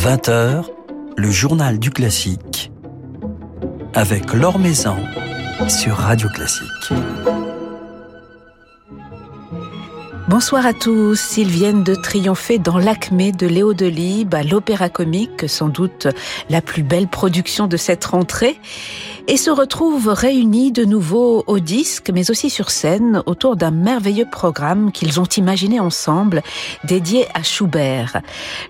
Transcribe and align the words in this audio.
20h, 0.00 0.64
le 1.18 1.30
journal 1.30 1.78
du 1.78 1.90
classique 1.90 2.72
avec 3.92 4.32
Laure 4.32 4.58
Maison 4.58 4.96
sur 5.68 5.94
Radio 5.94 6.26
Classique. 6.30 6.94
Bonsoir 10.26 10.64
à 10.64 10.72
tous. 10.72 11.36
Ils 11.36 11.50
viennent 11.50 11.84
de 11.84 11.94
triompher 11.94 12.58
dans 12.58 12.78
l'acmé 12.78 13.30
de 13.30 13.46
Léo 13.46 13.74
Delibes 13.74 14.34
à 14.34 14.42
l'Opéra 14.42 14.88
Comique, 14.88 15.46
sans 15.50 15.68
doute 15.68 16.08
la 16.48 16.62
plus 16.62 16.82
belle 16.82 17.08
production 17.08 17.66
de 17.66 17.76
cette 17.76 18.06
rentrée 18.06 18.58
et 19.26 19.36
se 19.36 19.50
retrouvent 19.50 20.08
réunis 20.08 20.72
de 20.72 20.84
nouveau 20.84 21.44
au 21.46 21.58
disque, 21.58 22.10
mais 22.12 22.30
aussi 22.30 22.50
sur 22.50 22.70
scène, 22.70 23.22
autour 23.26 23.56
d'un 23.56 23.70
merveilleux 23.70 24.28
programme 24.30 24.92
qu'ils 24.92 25.20
ont 25.20 25.28
imaginé 25.36 25.80
ensemble, 25.80 26.42
dédié 26.84 27.26
à 27.34 27.42
Schubert. 27.42 28.20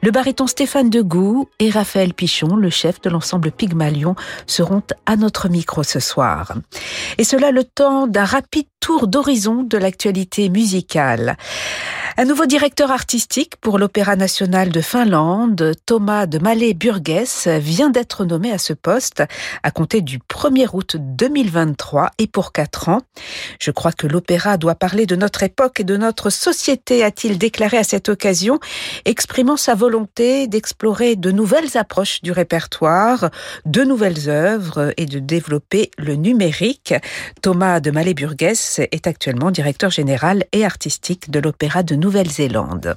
Le 0.03 0.11
baryton 0.11 0.47
Stéphane 0.47 0.91
Degout 0.91 1.49
et 1.59 1.71
Raphaël 1.71 2.15
Pichon, 2.15 2.57
le 2.57 2.71
chef 2.71 3.01
de 3.01 3.11
l'ensemble 3.11 3.51
Pygmalion, 3.51 4.15
seront 4.47 4.83
à 5.07 5.17
notre 5.17 5.49
micro 5.49 5.83
ce 5.83 6.01
soir. 6.01 6.55
Et 7.19 7.25
cela 7.25 7.51
le 7.51 7.65
temps 7.65 8.07
d'un 8.07 8.25
rapide 8.25 8.67
tour 8.81 9.09
d'horizon 9.09 9.63
de 9.63 9.79
l'actualité 9.79 10.49
musicale. 10.49 11.37
Un 12.21 12.27
nouveau 12.27 12.45
directeur 12.45 12.91
artistique 12.91 13.57
pour 13.63 13.79
l'Opéra 13.79 14.15
national 14.15 14.69
de 14.69 14.83
Finlande, 14.83 15.73
Thomas 15.87 16.27
de 16.27 16.39
Mallet-Burgess, 16.39 17.49
vient 17.49 17.89
d'être 17.89 18.27
nommé 18.27 18.53
à 18.53 18.59
ce 18.59 18.75
poste 18.75 19.23
à 19.63 19.71
compter 19.71 20.03
du 20.03 20.19
1er 20.19 20.69
août 20.71 20.99
2023 20.99 22.11
et 22.19 22.27
pour 22.27 22.53
quatre 22.53 22.91
ans. 22.91 23.01
Je 23.59 23.71
crois 23.71 23.93
que 23.93 24.07
l'opéra 24.07 24.59
doit 24.59 24.75
parler 24.75 25.07
de 25.07 25.17
notre 25.17 25.45
époque 25.45 25.81
et 25.81 25.85
de 25.85 25.97
notre 25.97 26.29
société, 26.29 27.03
a-t-il 27.03 27.39
déclaré 27.39 27.79
à 27.79 27.85
cette 27.85 28.11
occasion, 28.11 28.61
exprimant 29.07 29.57
sa 29.57 29.75
volonté 29.75 30.47
d'explorer 30.47 31.17
de 31.17 31.31
nouvelles 31.31 31.79
approches 31.79 32.21
du 32.21 32.33
répertoire, 32.33 33.31
de 33.65 33.83
nouvelles 33.83 34.29
œuvres 34.29 34.93
et 34.99 35.07
de 35.07 35.21
développer 35.21 35.91
le 35.97 36.17
numérique. 36.17 36.93
Thomas 37.41 37.81
de 37.81 37.91
Mallet-Burgess 37.91 38.81
est 38.93 39.07
actuellement 39.07 39.51
directeur 39.51 39.91
général 39.91 40.45
et 40.53 40.67
artistique 40.67 41.31
de 41.31 41.41
l'Opéra 41.41 41.83
de 41.83 41.95
Nouvelle-Zélande. 42.11 42.97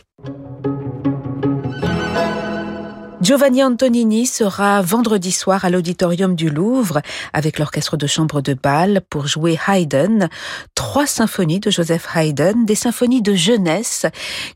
Giovanni 3.21 3.63
Antonini 3.63 4.25
sera 4.25 4.81
vendredi 4.81 5.31
soir 5.31 5.63
à 5.63 5.69
l'auditorium 5.69 6.35
du 6.35 6.49
Louvre 6.49 6.99
avec 7.31 7.59
l'orchestre 7.59 7.95
de 7.95 8.07
chambre 8.07 8.41
de 8.41 8.55
Bâle 8.55 9.01
pour 9.09 9.27
jouer 9.27 9.57
Haydn, 9.67 10.27
trois 10.73 11.05
symphonies 11.05 11.59
de 11.59 11.69
Joseph 11.69 12.07
Haydn, 12.15 12.65
des 12.65 12.75
symphonies 12.75 13.21
de 13.21 13.35
jeunesse 13.35 14.07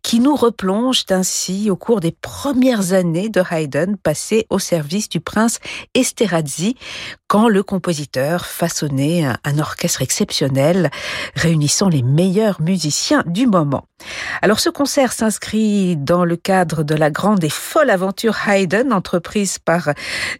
qui 0.01 0.19
nous 0.19 0.35
replongent 0.35 1.05
ainsi 1.11 1.69
au 1.69 1.75
cours 1.75 2.01
des 2.01 2.11
premières 2.11 2.93
années 2.93 3.29
de 3.29 3.43
Haydn 3.49 3.95
passées 3.95 4.47
au 4.49 4.57
service 4.57 5.07
du 5.07 5.21
prince 5.21 5.59
Esterhazy 5.93 6.75
quand 7.27 7.47
le 7.47 7.61
compositeur 7.61 8.45
façonnait 8.45 9.23
un 9.43 9.59
orchestre 9.59 10.01
exceptionnel 10.01 10.89
réunissant 11.35 11.89
les 11.89 12.01
meilleurs 12.01 12.59
musiciens 12.59 13.23
du 13.27 13.47
moment. 13.47 13.85
Alors 14.41 14.59
ce 14.59 14.69
concert 14.69 15.13
s'inscrit 15.13 15.97
dans 15.97 16.23
le 16.23 16.35
cadre 16.35 16.83
de 16.83 16.95
la 16.95 17.09
grande 17.09 17.43
et 17.43 17.49
folle 17.49 17.89
aventure 17.89 18.37
Haydn 18.47 18.93
entreprise 18.93 19.59
par 19.59 19.89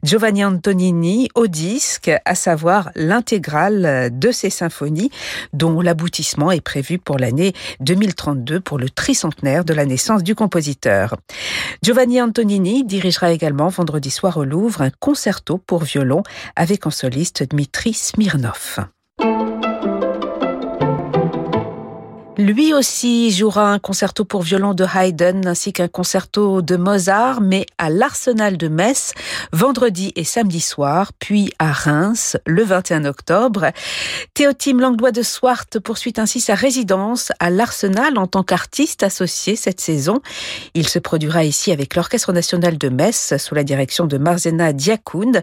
Giovanni 0.04 0.46
Antonini 0.46 1.30
au 1.36 1.48
disque, 1.48 2.12
à 2.26 2.36
savoir 2.36 2.92
l'intégrale 2.96 4.10
de 4.12 4.32
ses 4.32 4.50
symphonies 4.50 5.10
dont 5.54 5.82
l'aboutissement 5.82 6.52
est 6.52 6.62
prévu 6.62 7.00
pour 7.00 7.18
l'année 7.18 7.54
2032 7.80 8.60
pour 8.60 8.78
le 8.78 8.90
tricentenaire 8.90 9.66
de 9.66 9.74
la 9.74 9.86
naissance 9.86 10.24
du 10.24 10.36
compositeur. 10.36 11.16
Giovanni 11.82 12.22
Antonini 12.22 12.84
dirigera 12.84 13.32
également 13.32 13.70
vendredi 13.70 14.12
soir 14.12 14.38
au 14.38 14.44
Louvre 14.44 14.82
un 14.82 14.92
concerto 14.92 15.58
pour 15.58 15.84
violon 15.84 16.24
avec 16.56 16.86
en 16.86 16.92
soliste 16.92 17.44
Dmitri 17.50 17.94
Smirnov. 17.94 18.80
Lui 22.40 22.72
aussi 22.72 23.32
jouera 23.32 23.72
un 23.72 23.80
concerto 23.80 24.24
pour 24.24 24.44
violon 24.44 24.76
de 24.76 24.86
Haydn 24.86 25.48
ainsi 25.48 25.74
qu'un 25.74 25.88
concerto 25.88 26.62
de 26.62 26.76
Mozart, 26.76 27.42
mais 27.42 27.66
à 27.80 27.90
l'Arsenal 27.90 28.58
de 28.58 28.68
Metz, 28.68 29.14
vendredi 29.54 30.14
et 30.16 30.24
samedi 30.24 30.60
soir, 30.60 31.14
puis 31.18 31.52
à 31.58 31.72
Reims 31.72 32.38
le 32.46 32.64
21 32.64 33.06
octobre. 33.06 33.72
Théotime 34.36 34.82
Langlois 34.82 35.12
de 35.12 35.24
Swart 35.24 35.66
poursuit 35.84 36.14
ainsi 36.18 36.40
sa 36.40 36.54
résidence 36.54 37.32
à 37.40 37.50
l'Arsenal 37.50 38.20
en 38.20 38.28
tant 38.28 38.44
qu'artiste 38.44 39.02
associé 39.02 39.56
cette 39.56 39.82
saison. 39.82 40.22
Il 40.76 40.88
se 40.88 41.00
produira 41.00 41.44
ici 41.44 41.72
avec 41.72 41.96
l'Orchestre 41.96 42.34
national 42.34 42.78
de 42.78 42.90
Metz 42.90 43.34
sous 43.40 43.56
la 43.56 43.64
direction 43.64 44.06
de 44.06 44.20
Marzena 44.20 44.74
Diakoun 44.74 45.42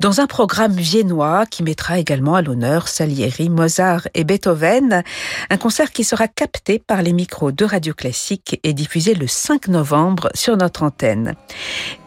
dans 0.00 0.22
un 0.22 0.26
programme 0.26 0.72
viennois 0.72 1.44
qui 1.44 1.62
mettra 1.62 1.98
également 1.98 2.34
à 2.34 2.40
l'honneur 2.40 2.88
Salieri, 2.88 3.50
Mozart 3.50 4.08
et 4.14 4.24
Beethoven. 4.24 5.02
Un 5.50 5.56
concert 5.58 5.92
qui 5.92 6.02
sera 6.02 6.28
capté 6.34 6.78
par 6.78 7.02
les 7.02 7.12
micros 7.12 7.52
de 7.52 7.64
Radio 7.64 7.94
Classique 7.94 8.58
et 8.62 8.72
diffusé 8.72 9.14
le 9.14 9.26
5 9.26 9.68
novembre 9.68 10.30
sur 10.34 10.56
notre 10.56 10.82
antenne. 10.82 11.34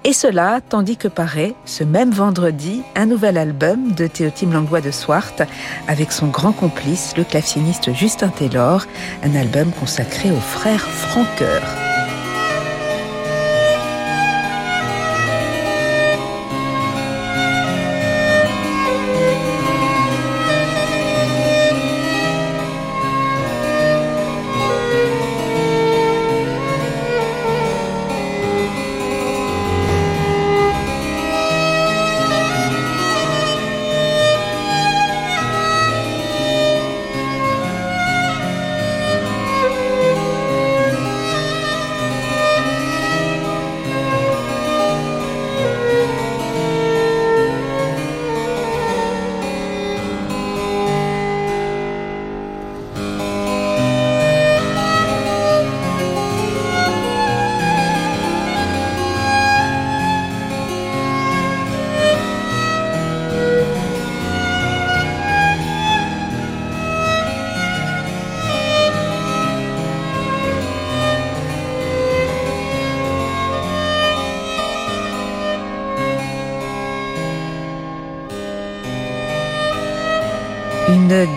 Et 0.03 0.13
cela 0.13 0.61
tandis 0.61 0.97
que 0.97 1.07
paraît 1.07 1.53
ce 1.65 1.83
même 1.83 2.11
vendredi 2.11 2.81
un 2.95 3.05
nouvel 3.05 3.37
album 3.37 3.91
de 3.93 4.07
Théotime 4.07 4.53
Langlois 4.53 4.81
de 4.81 4.91
Swart 4.91 5.43
avec 5.87 6.11
son 6.11 6.27
grand 6.27 6.51
complice, 6.51 7.13
le 7.17 7.23
claveciniste 7.23 7.93
Justin 7.93 8.29
Taylor, 8.29 8.85
un 9.23 9.35
album 9.35 9.71
consacré 9.71 10.31
aux 10.31 10.39
frères 10.39 10.87
Franqueur. 10.87 11.82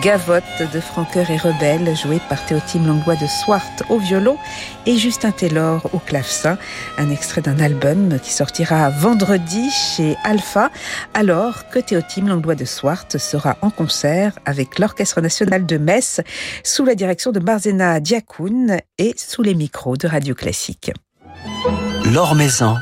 Gavotte 0.07 0.71
de 0.73 0.79
Francoeur 0.79 1.29
et 1.31 1.35
Rebelle, 1.35 1.93
jouée 1.93 2.21
par 2.29 2.45
Théotime 2.45 2.87
Langlois 2.87 3.17
de 3.17 3.27
Swart 3.27 3.83
au 3.89 3.97
violon 3.97 4.37
et 4.85 4.97
Justin 4.97 5.31
Taylor 5.31 5.85
au 5.91 5.99
clavecin. 5.99 6.57
Un 6.97 7.09
extrait 7.09 7.41
d'un 7.41 7.59
album 7.59 8.17
qui 8.23 8.31
sortira 8.31 8.89
vendredi 8.89 9.69
chez 9.69 10.15
Alpha, 10.23 10.71
alors 11.13 11.67
que 11.67 11.79
Théotime 11.79 12.29
Langlois 12.29 12.55
de 12.55 12.63
Swart 12.63 13.17
sera 13.17 13.57
en 13.61 13.69
concert 13.69 14.31
avec 14.45 14.79
l'Orchestre 14.79 15.19
national 15.19 15.65
de 15.65 15.77
Metz 15.77 16.21
sous 16.63 16.85
la 16.85 16.95
direction 16.95 17.33
de 17.33 17.41
Marzena 17.41 17.99
Diakoun 17.99 18.77
et 18.97 19.13
sous 19.17 19.41
les 19.41 19.55
micros 19.55 19.97
de 19.97 20.07
Radio 20.07 20.35
Classique. 20.35 20.89
L'Or 22.05 22.33
Maison 22.33 22.77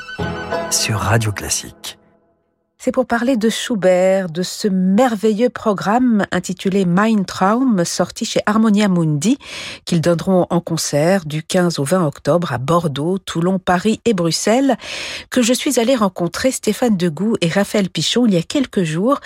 sur 0.69 1.00
Radio 1.00 1.31
Classique. 1.31 1.98
C'est 2.86 2.92
pour 2.92 3.08
parler 3.08 3.36
de 3.36 3.50
Schubert, 3.50 4.30
de 4.30 4.44
ce 4.44 4.68
merveilleux 4.68 5.50
programme 5.50 6.28
intitulé 6.32 6.86
Mein 6.86 7.26
Traum, 7.26 7.84
sorti 7.84 8.26
chez 8.26 8.42
Harmonia 8.46 8.88
Mundi, 8.90 9.40
qu'ils 9.86 10.02
donneront 10.02 10.46
en 10.52 10.62
concert 10.62 11.26
du 11.26 11.42
15 11.42 11.80
au 11.80 11.84
20 11.84 12.06
octobre 12.06 12.54
à 12.54 12.60
Bordeaux, 12.60 13.18
Toulon, 13.18 13.58
Paris 13.58 14.02
et 14.06 14.14
Bruxelles, 14.14 14.78
que 15.32 15.42
je 15.42 15.52
suis 15.52 15.80
allée 15.80 15.96
rencontrer 15.96 16.52
Stéphane 16.52 16.96
Degout 16.96 17.38
et 17.42 17.50
Raphaël 17.50 17.90
Pichon 17.90 18.28
il 18.28 18.36
y 18.36 18.38
a 18.38 18.44
quelques 18.44 18.84
jours 18.84 19.20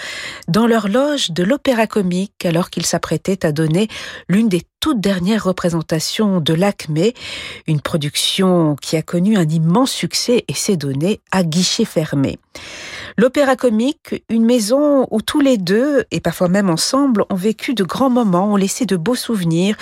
dans 0.47 0.65
leur 0.65 0.87
loge 0.87 1.31
de 1.31 1.43
l'Opéra 1.43 1.85
Comique 1.85 2.45
alors 2.45 2.69
qu'ils 2.69 2.85
s'apprêtaient 2.85 3.45
à 3.45 3.51
donner 3.51 3.89
l'une 4.29 4.47
des 4.47 4.61
toutes 4.79 5.01
dernières 5.01 5.43
représentations 5.43 6.39
de 6.39 6.53
l'Acmé, 6.53 7.13
une 7.67 7.81
production 7.81 8.75
qui 8.81 8.95
a 8.95 9.01
connu 9.01 9.37
un 9.37 9.47
immense 9.47 9.91
succès 9.91 10.45
et 10.47 10.53
s'est 10.53 10.77
donnée 10.77 11.19
à 11.31 11.43
guichet 11.43 11.85
fermé. 11.85 12.39
L'opéra 13.17 13.57
comique, 13.57 14.23
une 14.29 14.45
maison 14.45 15.05
où 15.11 15.21
tous 15.21 15.41
les 15.41 15.57
deux, 15.57 16.05
et 16.11 16.21
parfois 16.21 16.47
même 16.47 16.69
ensemble, 16.69 17.25
ont 17.29 17.35
vécu 17.35 17.73
de 17.73 17.83
grands 17.83 18.09
moments, 18.09 18.53
ont 18.53 18.55
laissé 18.55 18.85
de 18.85 18.95
beaux 18.95 19.15
souvenirs, 19.15 19.75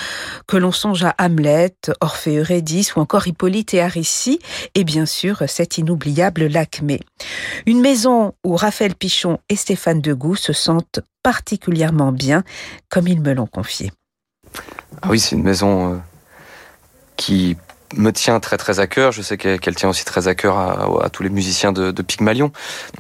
que 0.47 0.57
l'on 0.57 0.71
songe 0.71 1.03
à 1.03 1.13
Hamlet, 1.19 1.75
Orphée 2.01 2.37
Eurydice 2.37 2.95
ou 2.95 2.99
encore 2.99 3.27
Hippolyte 3.27 3.75
et 3.75 3.81
Aricie, 3.81 4.39
et 4.73 4.83
bien 4.83 5.05
sûr 5.05 5.43
cet 5.47 5.77
inoubliable 5.77 6.47
Lacmé. 6.47 6.99
Une 7.67 7.81
maison 7.81 8.33
où 8.43 8.55
Raphaël 8.55 8.95
Pichon 8.95 9.37
et 9.49 9.55
Stéphane 9.55 10.01
Degout 10.01 10.35
se 10.35 10.53
sentent 10.53 11.01
particulièrement 11.21 12.11
bien, 12.11 12.43
comme 12.89 13.07
ils 13.07 13.21
me 13.21 13.33
l'ont 13.33 13.47
confié. 13.47 13.91
Ah 15.01 15.09
oui, 15.09 15.19
c'est 15.19 15.35
une 15.35 15.43
maison 15.43 15.93
euh, 15.93 15.97
qui 17.17 17.55
me 17.95 18.11
tient 18.11 18.39
très 18.39 18.57
très 18.57 18.79
à 18.79 18.87
cœur. 18.87 19.11
Je 19.11 19.21
sais 19.21 19.37
qu'elle 19.37 19.75
tient 19.75 19.89
aussi 19.89 20.05
très 20.05 20.27
à 20.27 20.35
cœur 20.35 20.57
à, 20.57 21.09
tous 21.09 21.23
les 21.23 21.29
musiciens 21.29 21.71
de, 21.71 22.01
Pygmalion, 22.01 22.51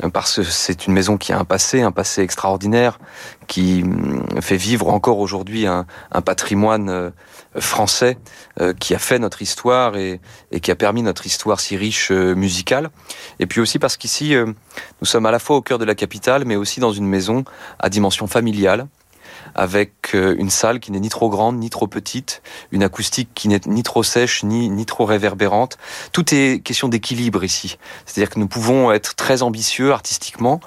euh, 0.03 0.09
parce 0.09 0.35
que 0.35 0.43
c'est 0.43 0.85
une 0.85 0.93
maison 0.93 1.17
qui 1.17 1.33
a 1.33 1.39
un 1.39 1.43
passé, 1.43 1.81
un 1.81 1.91
passé 1.91 2.21
extraordinaire, 2.21 2.99
qui 3.47 3.83
mm, 3.83 4.41
fait 4.41 4.57
vivre 4.57 4.89
encore 4.89 5.19
aujourd'hui 5.19 5.65
un, 5.65 5.85
patrimoine 6.23 6.89
euh, 6.89 7.09
français 7.59 8.17
qui 8.79 8.93
a 8.93 8.99
fait 8.99 9.17
notre 9.17 9.41
histoire 9.41 9.97
et, 9.97 10.19
et, 10.51 10.59
qui 10.59 10.69
a 10.69 10.75
permis 10.75 11.01
notre 11.01 11.25
histoire 11.25 11.59
si 11.59 11.75
riche 11.75 12.11
musicale. 12.11 12.91
Et 13.39 13.47
puis 13.47 13.61
aussi 13.61 13.79
parce 13.79 13.97
qu'ici, 13.97 14.35
nous 14.35 15.05
sommes 15.05 15.25
à 15.25 15.31
la 15.31 15.39
fois 15.39 15.55
au 15.55 15.61
cœur 15.61 15.79
de 15.79 15.85
la 15.85 15.95
capitale, 15.95 16.43
mais 16.45 16.55
aussi 16.55 16.79
dans 16.79 16.91
une 16.91 17.07
maison 17.07 17.45
à 17.79 17.89
dimension 17.89 18.27
familiale 18.27 18.87
avec 19.55 20.15
euh, 20.15 20.35
une 20.37 20.49
salle 20.49 20.79
qui 20.79 20.91
n'est 20.91 20.99
ni 20.99 21.09
trop 21.09 21.29
grande 21.29 21.57
ni 21.57 21.69
trop 21.69 21.87
petite, 21.87 22.41
une 22.71 22.83
acoustique 22.83 23.29
qui 23.35 23.47
n'est 23.47 23.61
ni 23.65 23.83
trop 23.83 24.03
sèche 24.03 24.43
ni, 24.43 24.69
ni 24.69 24.85
trop 24.85 25.05
réverbérante. 25.05 25.77
Tout 26.11 26.33
est 26.33 26.61
question 26.63 26.87
d'équilibre 26.87 27.43
ici. 27.43 27.77
C'est-à-dire 28.05 28.29
que 28.29 28.39
nous 28.39 28.47
pouvons 28.47 28.91
être 28.91 29.15
très 29.15 29.41
ambitieux 29.43 29.91
artistiquement, 29.91 30.59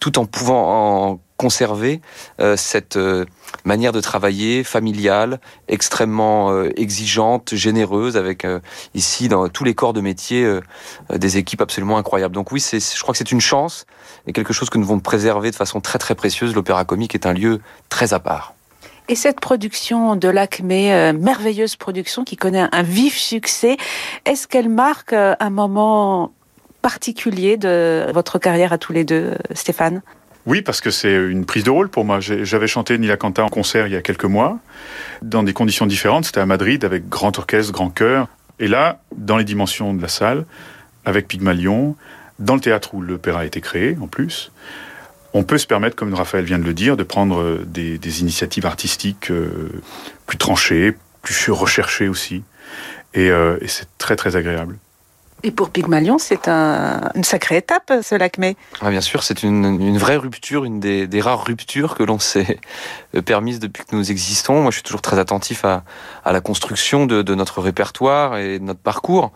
tout 0.00 0.18
en 0.18 0.26
pouvant 0.26 1.10
en 1.10 1.20
conserver 1.36 2.00
euh, 2.40 2.56
cette 2.56 2.96
euh, 2.96 3.24
manière 3.64 3.92
de 3.92 4.00
travailler 4.00 4.64
familiale, 4.64 5.40
extrêmement 5.68 6.62
exigeante, 6.76 7.54
généreuse, 7.54 8.16
avec 8.16 8.46
ici 8.94 9.28
dans 9.28 9.48
tous 9.48 9.64
les 9.64 9.74
corps 9.74 9.92
de 9.92 10.00
métier 10.00 10.60
des 11.10 11.36
équipes 11.36 11.60
absolument 11.60 11.98
incroyables. 11.98 12.34
Donc 12.34 12.52
oui, 12.52 12.60
je 12.60 13.02
crois 13.02 13.12
que 13.12 13.18
c'est 13.18 13.32
une 13.32 13.40
chance 13.40 13.86
et 14.26 14.32
quelque 14.32 14.52
chose 14.52 14.70
que 14.70 14.78
nous 14.78 14.84
devons 14.84 15.00
préserver 15.00 15.50
de 15.50 15.56
façon 15.56 15.80
très 15.80 15.98
très 15.98 16.14
précieuse. 16.14 16.54
L'Opéra 16.54 16.84
Comique 16.84 17.14
est 17.14 17.26
un 17.26 17.32
lieu 17.32 17.60
très 17.88 18.14
à 18.14 18.20
part. 18.20 18.56
Et 19.08 19.14
cette 19.14 19.38
production 19.38 20.16
de 20.16 20.28
l'Acmé, 20.28 20.92
euh, 20.92 21.12
merveilleuse 21.12 21.76
production 21.76 22.24
qui 22.24 22.36
connaît 22.36 22.66
un, 22.72 22.82
vif 22.82 23.16
succès, 23.16 23.76
est-ce 24.24 24.48
qu'elle 24.48 24.68
marque 24.68 25.12
euh, 25.12 25.36
un 25.38 25.50
moment 25.50 26.32
particulier 26.82 27.56
de 27.56 28.10
votre 28.12 28.38
carrière 28.38 28.72
à 28.72 28.78
tous 28.78 28.92
les 28.92 29.04
deux, 29.04 29.34
Stéphane? 29.52 30.02
Oui, 30.46 30.62
parce 30.62 30.80
que 30.80 30.90
c'est 30.90 31.12
une 31.12 31.44
prise 31.44 31.64
de 31.64 31.70
rôle 31.70 31.88
pour 31.88 32.04
moi. 32.04 32.20
J'avais 32.20 32.68
chanté 32.68 32.96
Nila 32.98 33.16
Canta 33.16 33.44
en 33.44 33.48
concert 33.48 33.88
il 33.88 33.92
y 33.92 33.96
a 33.96 34.02
quelques 34.02 34.24
mois, 34.24 34.58
dans 35.22 35.42
des 35.42 35.52
conditions 35.52 35.86
différentes. 35.86 36.24
C'était 36.24 36.40
à 36.40 36.46
Madrid, 36.46 36.84
avec 36.84 37.08
grand 37.08 37.36
orchestre, 37.36 37.72
grand 37.72 37.90
chœur. 37.90 38.28
Et 38.60 38.68
là, 38.68 39.00
dans 39.16 39.36
les 39.36 39.44
dimensions 39.44 39.92
de 39.92 40.00
la 40.00 40.08
salle, 40.08 40.46
avec 41.04 41.26
Pygmalion, 41.26 41.96
dans 42.38 42.54
le 42.54 42.60
théâtre 42.60 42.94
où 42.94 43.02
l'opéra 43.02 43.40
a 43.40 43.44
été 43.44 43.60
créé, 43.60 43.96
en 44.00 44.06
plus, 44.06 44.52
on 45.34 45.42
peut 45.42 45.58
se 45.58 45.66
permettre, 45.66 45.96
comme 45.96 46.14
Raphaël 46.14 46.44
vient 46.44 46.58
de 46.58 46.64
le 46.64 46.74
dire, 46.74 46.96
de 46.96 47.02
prendre 47.02 47.58
des, 47.66 48.20
initiatives 48.20 48.66
artistiques 48.66 49.30
euh, 49.30 49.68
plus 50.26 50.38
tranchées, 50.38 50.96
plus 51.22 51.50
recherchées 51.50 52.08
aussi. 52.08 52.44
Euh, 53.16 53.58
et 53.60 53.68
c'est 53.68 53.88
très 53.98 54.16
très 54.16 54.36
agréable. 54.36 54.78
Et 55.42 55.50
pour 55.50 55.70
Pygmalion, 55.70 56.18
c'est 56.18 56.48
une 56.48 57.22
sacrée 57.22 57.58
étape, 57.58 57.92
ce 58.02 58.14
Lacmé. 58.14 58.56
Ah, 58.80 58.90
bien 58.90 59.02
sûr, 59.02 59.22
c'est 59.22 59.42
une, 59.42 59.98
vraie 59.98 60.16
rupture, 60.16 60.64
une 60.64 60.80
des, 60.80 61.20
rares 61.20 61.44
ruptures 61.44 61.94
que 61.94 62.02
l'on 62.02 62.18
s'est 62.18 62.58
permise 63.26 63.60
depuis 63.60 63.84
que 63.84 63.94
nous 63.94 64.10
existons. 64.10 64.62
Moi, 64.62 64.70
je 64.70 64.76
suis 64.76 64.82
toujours 64.82 65.02
très 65.02 65.18
attentif 65.18 65.64
à, 65.64 65.84
la 66.24 66.40
construction 66.40 67.06
de, 67.06 67.34
notre 67.34 67.60
répertoire 67.60 68.38
et 68.38 68.58
de 68.58 68.64
notre 68.64 68.80
parcours. 68.80 69.32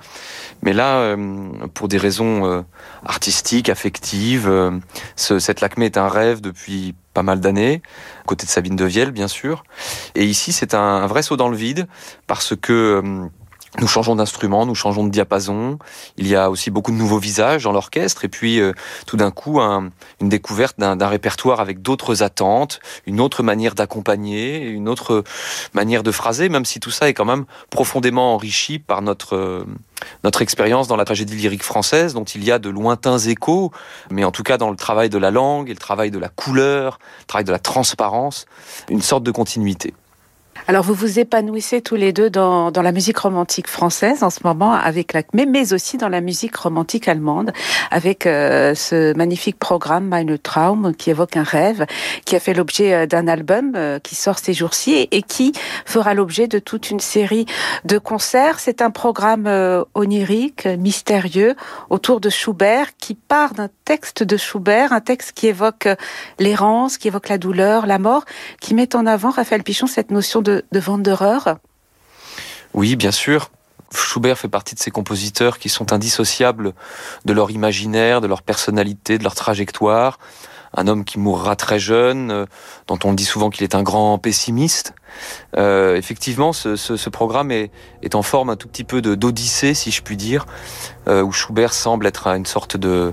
Mais 0.62 0.72
là, 0.72 0.96
euh, 0.96 1.48
pour 1.74 1.86
des 1.88 1.98
raisons 1.98 2.46
euh, 2.46 2.62
artistiques, 3.04 3.68
affectives, 3.68 4.48
euh, 4.48 4.70
cette 5.16 5.60
Lacmé 5.60 5.86
est 5.86 5.98
un 5.98 6.08
rêve 6.08 6.40
depuis 6.40 6.94
pas 7.12 7.22
mal 7.22 7.40
d'années, 7.40 7.82
côté 8.26 8.46
de 8.46 8.50
Sabine 8.50 8.76
de 8.76 8.84
Vielle, 8.84 9.10
bien 9.10 9.28
sûr. 9.28 9.64
Et 10.14 10.24
ici, 10.24 10.52
c'est 10.52 10.74
un, 10.74 11.06
vrai 11.06 11.22
saut 11.22 11.36
dans 11.36 11.48
le 11.48 11.56
vide, 11.56 11.86
parce 12.26 12.54
que 12.56 13.28
nous 13.78 13.86
changeons 13.86 14.16
d'instrument, 14.16 14.66
nous 14.66 14.74
changeons 14.74 15.04
de 15.04 15.10
diapason. 15.10 15.78
Il 16.16 16.26
y 16.26 16.34
a 16.34 16.50
aussi 16.50 16.70
beaucoup 16.70 16.90
de 16.90 16.96
nouveaux 16.96 17.18
visages 17.18 17.64
dans 17.64 17.72
l'orchestre. 17.72 18.24
Et 18.24 18.28
puis, 18.28 18.60
euh, 18.60 18.72
tout 19.06 19.16
d'un 19.16 19.30
coup, 19.30 19.60
une 19.60 20.28
découverte 20.28 20.78
d'un 20.78 21.06
répertoire 21.06 21.60
avec 21.60 21.80
d'autres 21.80 22.22
attentes, 22.22 22.80
une 23.06 23.20
autre 23.20 23.42
manière 23.42 23.74
d'accompagner, 23.74 24.60
une 24.60 24.88
autre 24.88 25.22
manière 25.72 26.02
de 26.02 26.10
phraser, 26.10 26.48
même 26.48 26.64
si 26.64 26.80
tout 26.80 26.90
ça 26.90 27.08
est 27.08 27.14
quand 27.14 27.24
même 27.24 27.44
profondément 27.70 28.34
enrichi 28.34 28.78
par 28.78 29.02
notre, 29.02 29.36
euh, 29.36 29.64
notre 30.24 30.42
expérience 30.42 30.88
dans 30.88 30.96
la 30.96 31.04
tragédie 31.04 31.36
lyrique 31.36 31.62
française, 31.62 32.14
dont 32.14 32.24
il 32.24 32.44
y 32.44 32.50
a 32.50 32.58
de 32.58 32.68
lointains 32.68 33.18
échos, 33.18 33.70
mais 34.10 34.24
en 34.24 34.32
tout 34.32 34.42
cas 34.42 34.58
dans 34.58 34.70
le 34.70 34.76
travail 34.76 35.10
de 35.10 35.18
la 35.18 35.30
langue 35.30 35.68
et 35.68 35.74
le 35.74 35.78
travail 35.78 36.10
de 36.10 36.18
la 36.18 36.28
couleur, 36.28 36.98
le 37.20 37.26
travail 37.26 37.44
de 37.44 37.52
la 37.52 37.58
transparence, 37.58 38.46
une 38.88 39.02
sorte 39.02 39.22
de 39.22 39.30
continuité. 39.30 39.94
Alors 40.68 40.84
vous 40.84 40.94
vous 40.94 41.18
épanouissez 41.18 41.80
tous 41.80 41.96
les 41.96 42.12
deux 42.12 42.30
dans, 42.30 42.70
dans 42.70 42.82
la 42.82 42.92
musique 42.92 43.18
romantique 43.18 43.66
française 43.66 44.22
en 44.22 44.30
ce 44.30 44.40
moment 44.44 44.72
avec 44.72 45.12
l'ACME, 45.12 45.46
mais 45.48 45.72
aussi 45.72 45.96
dans 45.96 46.08
la 46.08 46.20
musique 46.20 46.54
romantique 46.56 47.08
allemande 47.08 47.52
avec 47.90 48.26
euh, 48.26 48.74
ce 48.74 49.14
magnifique 49.16 49.58
programme 49.58 50.06
Meine 50.06 50.38
Traum 50.38 50.94
qui 50.94 51.10
évoque 51.10 51.36
un 51.36 51.42
rêve, 51.42 51.86
qui 52.24 52.36
a 52.36 52.40
fait 52.40 52.54
l'objet 52.54 52.94
euh, 52.94 53.06
d'un 53.06 53.26
album 53.26 53.72
euh, 53.74 53.98
qui 53.98 54.14
sort 54.14 54.38
ces 54.38 54.52
jours-ci 54.52 55.08
et, 55.10 55.22
qui 55.22 55.52
fera 55.84 56.14
l'objet 56.14 56.48
de 56.48 56.58
toute 56.58 56.90
une 56.90 57.00
série 57.00 57.46
de 57.84 57.98
concerts. 57.98 58.60
C'est 58.60 58.82
un 58.82 58.90
programme 58.90 59.48
onirique, 59.94 60.66
mystérieux, 60.66 61.54
autour 61.88 62.20
de 62.20 62.30
Schubert 62.30 62.96
qui 62.96 63.14
part 63.14 63.54
d'un 63.54 63.68
texte 63.84 64.22
de 64.22 64.36
Schubert, 64.36 64.92
un 64.92 65.00
texte 65.00 65.32
qui 65.32 65.46
évoque 65.46 65.88
l'errance, 66.38 66.98
qui 66.98 67.08
évoque 67.08 67.28
la 67.28 67.38
douleur, 67.38 67.86
la 67.86 67.98
mort, 67.98 68.24
qui 68.60 68.74
met 68.74 68.96
en 68.96 69.06
avant, 69.06 69.30
Raphaël 69.30 69.62
Pichon, 69.62 69.86
cette 69.86 70.10
notion 70.10 70.42
de 70.42 70.49
de, 70.72 70.80
Wanderer 70.86 71.56
Oui, 72.74 72.96
bien 72.96 73.12
sûr. 73.12 73.50
Schubert 73.92 74.38
fait 74.38 74.48
partie 74.48 74.74
de 74.74 74.80
ces 74.80 74.90
compositeurs 74.90 75.58
qui 75.58 75.68
sont 75.68 75.92
indissociables 75.92 76.74
de 77.24 77.32
leur 77.32 77.50
imaginaire, 77.50 78.20
de 78.20 78.26
leur 78.26 78.42
personnalité, 78.42 79.18
de 79.18 79.24
leur 79.24 79.34
trajectoire. 79.34 80.18
Un 80.72 80.86
homme 80.86 81.04
qui 81.04 81.18
mourra 81.18 81.56
très 81.56 81.80
jeune, 81.80 82.30
euh, 82.30 82.46
dont 82.86 82.98
on 83.02 83.12
dit 83.12 83.24
souvent 83.24 83.50
qu'il 83.50 83.64
est 83.64 83.74
un 83.74 83.82
grand 83.82 84.18
pessimiste. 84.18 84.94
Euh, 85.56 85.96
effectivement, 85.96 86.52
ce, 86.52 87.08
programme 87.08 87.50
est, 87.50 87.70
en 88.14 88.22
forme 88.22 88.50
un 88.50 88.56
tout 88.56 88.68
petit 88.68 88.84
peu 88.84 89.02
d'odyssée, 89.02 89.74
si 89.74 89.90
je 89.90 90.02
puis 90.02 90.16
dire, 90.16 90.46
euh, 91.08 91.22
où 91.22 91.32
Schubert 91.32 91.74
semble 91.74 92.06
être 92.06 92.28
une 92.28 92.46
sorte 92.46 92.76
de, 92.76 93.12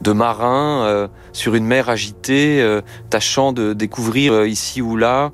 de 0.00 0.12
marin 0.12 1.08
sur 1.32 1.54
une 1.54 1.66
mer 1.66 1.88
agitée, 1.88 2.80
tâchant 3.10 3.52
de 3.52 3.74
découvrir 3.74 4.44
ici 4.44 4.82
ou 4.82 4.96
là 4.96 5.30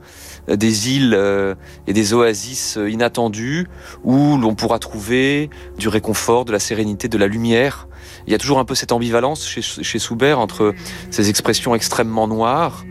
des 0.48 0.90
îles 0.90 1.14
euh, 1.14 1.54
et 1.86 1.92
des 1.92 2.12
oasis 2.12 2.76
euh, 2.76 2.90
inattendues 2.90 3.66
où 4.02 4.36
l'on 4.36 4.54
pourra 4.54 4.78
trouver 4.78 5.50
du 5.78 5.88
réconfort, 5.88 6.44
de 6.44 6.52
la 6.52 6.58
sérénité, 6.58 7.08
de 7.08 7.18
la 7.18 7.26
lumière. 7.26 7.88
Il 8.26 8.32
y 8.32 8.34
a 8.34 8.38
toujours 8.38 8.58
un 8.58 8.64
peu 8.64 8.74
cette 8.74 8.92
ambivalence 8.92 9.46
chez, 9.46 9.62
chez 9.62 9.98
Soubert 9.98 10.38
entre 10.38 10.74
ces 11.10 11.30
expressions 11.30 11.74
extrêmement 11.74 12.28
noires, 12.28 12.84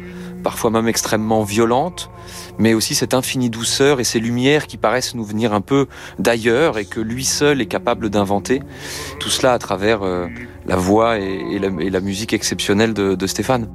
parfois 0.43 0.72
même 0.72 0.88
extrêmement 0.88 1.43
violentes, 1.43 2.10
mais 2.57 2.74
aussi 2.74 2.95
cette 2.95 3.13
infinie 3.13 3.50
douceur 3.50 4.00
et 4.00 4.03
ces 4.03 4.19
lumières 4.19 4.67
qui 4.67 4.77
paraissent 4.77 5.15
nous 5.15 5.24
venir 5.24 5.53
un 5.53 5.62
peu 5.62 5.88
d'ailleurs 6.19 6.77
et 6.77 6.86
que 6.86 7.00
lui 7.00 7.24
seul 7.24 7.62
est 7.62 7.67
capable 7.67 8.10
d'inventer. 8.10 8.62
Tout 9.19 9.29
cela 9.29 9.53
à 9.53 9.60
travers 9.60 10.03
euh, 10.03 10.27
la 10.65 10.75
voix 10.75 11.19
et, 11.19 11.60
la, 11.60 12.00
musique 12.00 12.33
exceptionnelle 12.33 12.93
de 12.93 13.27
Stéphane. 13.27 13.67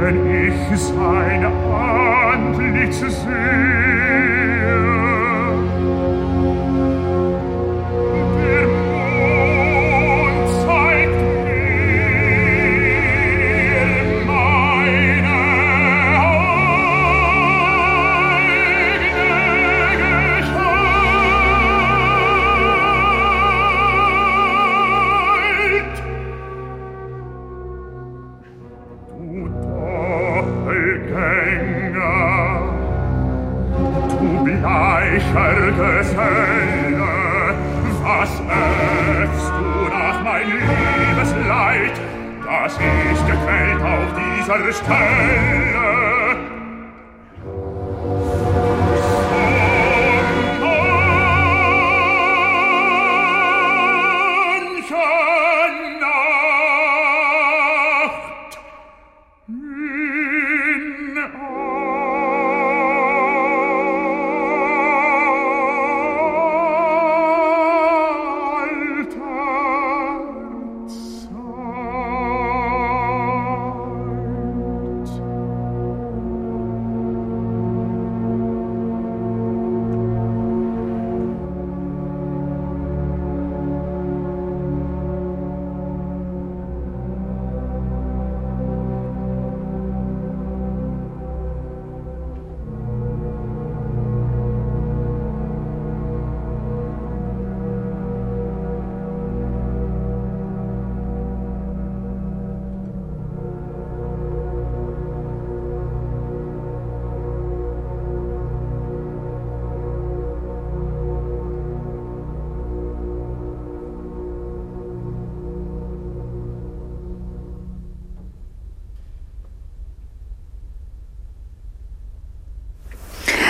wenn 0.00 0.48
ich 0.48 0.78
sein 0.78 1.44
Antlitz 1.44 3.00
sehe. 3.00 4.95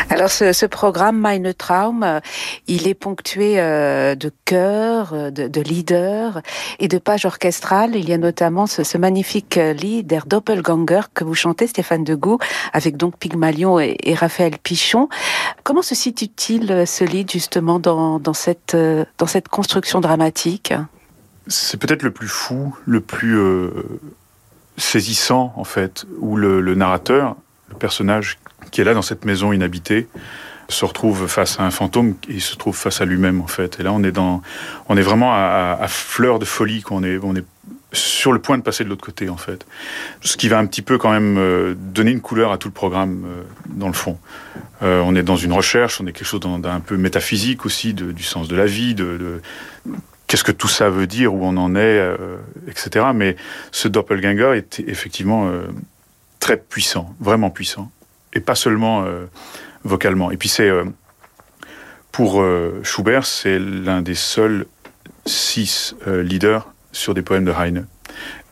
Alors 0.08 0.30
ce, 0.30 0.66
programme 0.66 1.18
Meine 1.18 1.52
Traum, 1.52 2.04
euh, 2.04 2.20
il 2.68 2.86
est 2.86 2.94
ponctué 2.94 3.58
euh, 3.58 4.14
de 4.14 4.30
chœurs, 4.44 5.12
euh, 5.12 5.30
de, 5.30 5.60
leaders 5.60 6.42
et 6.78 6.86
de 6.86 6.98
pages 6.98 7.24
orchestrales. 7.24 7.96
Il 7.96 8.08
y 8.08 8.12
a 8.12 8.18
notamment 8.18 8.68
ce, 8.68 8.98
magnifique 8.98 9.56
lied 9.56 10.06
Der 10.06 10.26
Doppelganger 10.26 11.00
que 11.12 11.24
vous 11.24 11.34
chantez, 11.34 11.66
Stéphane 11.66 12.04
Degout, 12.04 12.38
avec 12.72 12.96
donc 12.96 13.18
Pygmalion 13.18 13.80
et, 13.80 14.14
Raphaël 14.14 14.58
Pichon. 14.62 15.08
Comment 15.64 15.82
se 15.82 15.96
situe-t-il 15.96 16.86
ce 16.86 17.04
lied 17.04 17.28
justement 17.28 17.80
dans 17.80 18.32
cette 18.32 18.76
construction 19.50 20.00
dramatique? 20.00 20.72
C'est 21.48 21.78
peut-être 21.78 22.02
le 22.02 22.12
plus 22.12 22.28
fou, 22.28 22.76
le 22.86 23.00
plus 23.00 23.38
saisissant 24.76 25.52
en 25.56 25.64
fait, 25.64 26.06
où 26.18 26.36
le 26.36 26.74
narrateur, 26.74 27.36
le 27.68 27.76
personnage 27.76 28.38
qui 28.70 28.80
est 28.80 28.84
là 28.84 28.94
dans 28.94 29.02
cette 29.02 29.24
maison 29.24 29.52
inhabitée 29.52 30.08
se 30.68 30.84
retrouve 30.84 31.26
face 31.26 31.60
à 31.60 31.64
un 31.64 31.70
fantôme 31.70 32.14
il 32.28 32.40
se 32.40 32.56
trouve 32.56 32.76
face 32.76 33.00
à 33.00 33.04
lui-même 33.04 33.40
en 33.40 33.46
fait. 33.46 33.78
Et 33.80 33.82
là 33.82 33.92
on 33.92 34.02
est 34.02 34.12
dans, 34.12 34.42
on 34.88 34.96
est 34.96 35.02
vraiment 35.02 35.32
à, 35.34 35.86
fleur 35.88 36.38
de 36.38 36.44
folie 36.44 36.82
qu'on 36.82 37.02
est, 37.02 37.18
on 37.22 37.34
est 37.36 37.44
sur 37.92 38.32
le 38.32 38.40
point 38.40 38.58
de 38.58 38.62
passer 38.62 38.84
de 38.84 38.88
l'autre 38.88 39.04
côté 39.04 39.28
en 39.28 39.36
fait. 39.36 39.66
Ce 40.20 40.36
qui 40.36 40.48
va 40.48 40.58
un 40.58 40.66
petit 40.66 40.82
peu 40.82 40.98
quand 40.98 41.10
même 41.10 41.36
euh, 41.38 41.74
donner 41.76 42.10
une 42.10 42.20
couleur 42.20 42.52
à 42.52 42.58
tout 42.58 42.68
le 42.68 42.74
programme 42.74 43.24
euh, 43.26 43.42
dans 43.68 43.86
le 43.86 43.92
fond. 43.92 44.18
Euh, 44.82 45.00
on 45.04 45.14
est 45.14 45.22
dans 45.22 45.36
une 45.36 45.52
recherche, 45.52 46.00
on 46.00 46.06
est 46.06 46.12
quelque 46.12 46.26
chose 46.26 46.40
d'un 46.40 46.80
peu 46.80 46.96
métaphysique 46.96 47.64
aussi 47.64 47.94
du 47.94 48.22
sens 48.22 48.48
de 48.48 48.56
la 48.56 48.66
vie, 48.66 48.94
de, 48.94 49.40
qu'est-ce 50.26 50.44
que 50.44 50.52
tout 50.52 50.68
ça 50.68 50.90
veut 50.90 51.06
dire, 51.06 51.32
où 51.32 51.46
on 51.46 51.56
en 51.56 51.74
est, 51.76 52.14
etc. 52.68 53.06
Mais 53.14 53.36
ce 53.72 53.88
doppelganger 53.88 54.52
est 54.56 54.80
effectivement 54.80 55.50
très 56.40 56.58
puissant, 56.58 57.14
vraiment 57.20 57.48
puissant 57.48 57.90
et 58.36 58.40
pas 58.40 58.54
seulement 58.54 59.04
euh, 59.04 59.24
vocalement. 59.82 60.30
Et 60.30 60.36
puis 60.36 60.48
c'est 60.48 60.68
euh, 60.68 60.84
pour 62.12 62.42
euh, 62.42 62.80
Schubert, 62.82 63.24
c'est 63.24 63.58
l'un 63.58 64.02
des 64.02 64.14
seuls 64.14 64.66
six 65.24 65.96
leaders 66.06 66.72
sur 66.92 67.14
des 67.14 67.22
poèmes 67.22 67.44
de 67.44 67.50
Heine. 67.50 67.86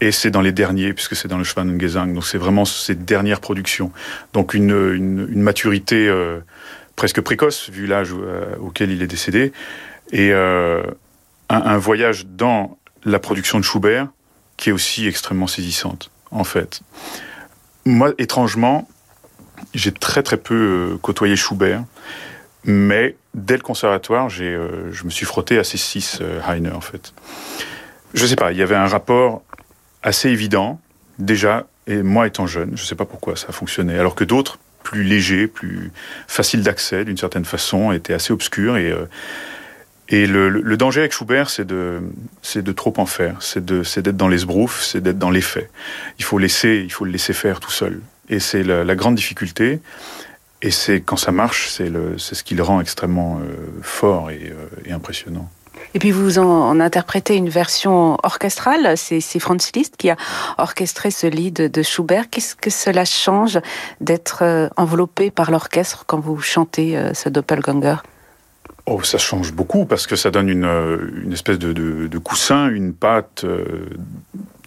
Et 0.00 0.10
c'est 0.10 0.32
dans 0.32 0.40
les 0.40 0.50
derniers, 0.50 0.92
puisque 0.92 1.14
c'est 1.14 1.28
dans 1.28 1.38
le 1.38 1.44
Schwanengesang. 1.44 2.12
Donc 2.12 2.26
c'est 2.26 2.36
vraiment 2.38 2.64
ses 2.64 2.96
dernières 2.96 3.40
productions. 3.40 3.92
Donc 4.32 4.54
une, 4.54 4.70
une, 4.92 5.40
maturité 5.40 6.12
presque 6.96 7.20
précoce 7.20 7.70
vu 7.70 7.86
l'âge 7.86 8.12
auquel 8.60 8.90
il 8.90 9.02
est 9.02 9.06
décédé, 9.06 9.52
et 10.10 10.32
un, 10.32 11.78
voyage 11.78 12.26
dans 12.26 12.76
la 13.04 13.20
production 13.20 13.60
de 13.60 13.64
Schubert 13.64 14.08
qui 14.56 14.70
est 14.70 14.72
aussi 14.72 15.06
extrêmement 15.06 15.46
saisissante, 15.46 16.10
en 16.32 16.44
fait. 16.44 16.80
Moi, 17.84 18.14
étrangement, 18.18 18.88
j'ai 19.75 19.92
très 19.92 20.23
très 20.23 20.37
peu 20.37 20.99
côtoyé 21.02 21.37
Schubert, 21.37 21.84
mais 22.64 23.16
dès 23.34 23.56
le 23.56 23.62
conservatoire, 23.62 24.28
j'ai, 24.28 24.58
je 24.90 25.04
me 25.04 25.11
suis 25.11 25.26
frotté 25.26 25.58
à 25.58 25.64
ces 25.64 25.76
six 25.76 26.20
Heine, 26.49 26.70
en 26.75 26.80
fait. 26.80 27.12
Je 28.14 28.26
sais 28.26 28.37
pas, 28.37 28.52
il 28.52 28.58
y 28.58 28.62
avait 28.62 28.76
un 28.76 28.87
rapport 28.87 29.42
assez 30.02 30.28
évident, 30.28 30.80
déjà, 31.18 31.66
et 31.87 32.02
moi 32.02 32.26
étant 32.26 32.46
jeune, 32.46 32.70
je 32.76 32.82
ne 32.82 32.87
sais 32.87 32.94
pas 32.94 33.04
pourquoi 33.04 33.37
ça 33.37 33.49
a 33.49 33.52
fonctionné, 33.52 33.99
alors 33.99 34.14
que 34.14 34.25
d'autres, 34.25 34.58
plus 34.84 35.02
légers, 35.02 35.49
plus 35.49 35.90
faciles 36.28 36.62
d'accès 36.62 37.04
d'une 37.04 37.16
certaine 37.16 37.44
façon, 37.44 37.90
étaient 37.90 38.14
assez 38.14 38.32
obscurs. 38.32 38.76
Et, 38.76 38.92
euh, 38.92 39.06
et 40.08 40.26
le, 40.26 40.76
danger 40.76 41.00
avec 41.00 41.12
Schubert, 41.12 41.50
c'est 41.50 41.64
de, 41.64 42.02
c'est 42.42 42.62
de 42.62 42.73
trop 42.73 42.92
en 42.99 43.06
faire, 43.06 43.37
c'est, 43.40 43.64
de, 43.64 43.82
c'est 43.82 44.02
d'être 44.02 44.16
dans 44.16 44.28
les 44.28 44.38
sbroufs, 44.38 44.82
c'est 44.82 45.00
d'être 45.00 45.18
dans 45.18 45.30
les 45.30 45.40
faits. 45.40 45.70
Il 46.18 46.25
faut, 46.25 46.38
laisser, 46.38 46.82
il 46.84 46.92
faut 46.92 47.04
le 47.04 47.11
laisser 47.11 47.32
faire 47.32 47.58
tout 47.58 47.70
seul. 47.70 48.00
Et 48.28 48.40
c'est 48.40 48.62
la, 48.62 48.94
grande 48.94 49.14
difficulté. 49.14 49.80
Et 50.62 50.70
c'est 50.70 51.00
quand 51.00 51.16
ça 51.16 51.32
marche, 51.32 51.68
c'est, 51.68 51.90
ce 52.18 52.42
qui 52.42 52.54
le 52.54 52.62
rend 52.62 52.80
extrêmement 52.80 53.38
euh, 53.38 53.56
fort 53.82 54.30
et, 54.30 54.50
euh, 54.50 54.86
et 54.86 54.92
impressionnant. 54.92 55.50
Et 55.92 55.98
puis 55.98 56.10
vous 56.10 56.38
en, 56.38 56.80
interprétez 56.80 57.36
une 57.36 57.50
version 57.50 58.16
orchestrale, 58.22 58.96
c'est 58.96 59.20
Franz 59.38 59.70
Liszt 59.74 59.96
qui 59.96 60.10
a 60.10 60.16
orchestré 60.56 61.10
ce 61.10 61.26
lead 61.26 61.70
de 61.70 61.82
Schubert. 61.82 62.30
Qu'est-ce 62.30 62.56
que 62.56 62.70
cela 62.70 63.04
change 63.04 63.60
d'être 64.00 64.42
euh, 64.42 64.68
enveloppé 64.76 65.30
par 65.30 65.50
l'orchestre 65.50 66.04
quand 66.06 66.18
vous 66.18 66.40
chantez 66.40 66.98
ce 67.12 67.28
Doppelganger? 67.28 67.96
Oh, 68.86 69.02
ça 69.02 69.18
change 69.18 69.52
beaucoup 69.52 69.84
parce 69.84 70.06
que 70.06 70.16
ça 70.16 70.30
donne 70.30 70.48
une, 70.48 70.64
une 70.64 71.32
espèce 71.32 71.58
de, 71.58 71.72
de, 71.72 72.18
coussin, 72.18 72.68
une 72.68 72.92
pâte 72.92 73.44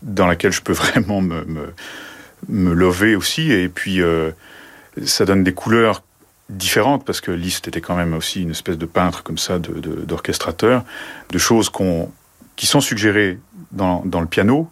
dans 0.02 0.28
laquelle 0.28 0.52
je 0.52 0.62
peux 0.62 0.74
vraiment 0.74 1.22
me, 1.22 1.44
me, 1.46 1.74
me 2.50 2.74
lever 2.74 3.16
aussi. 3.16 3.52
Et 3.52 3.70
puis, 3.70 4.02
ça 5.06 5.26
donne 5.26 5.44
des 5.44 5.54
couleurs 5.54 6.04
différentes, 6.50 7.06
parce 7.06 7.22
que 7.22 7.32
Liszt 7.32 7.68
était 7.68 7.82
quand 7.82 7.96
même 7.96 8.14
aussi 8.14 8.42
une 8.42 8.52
espèce 8.52 8.78
de 8.78 8.86
peintre 8.86 9.24
comme 9.24 9.38
ça, 9.38 9.60
d'orchestrateur, 9.60 10.84
de, 11.30 11.34
de, 11.34 11.38
choses 11.38 11.70
qui 12.56 12.66
sont 12.66 12.82
suggérées 12.82 13.38
dans, 13.72 14.02
dans, 14.06 14.22
le 14.22 14.28
piano, 14.28 14.70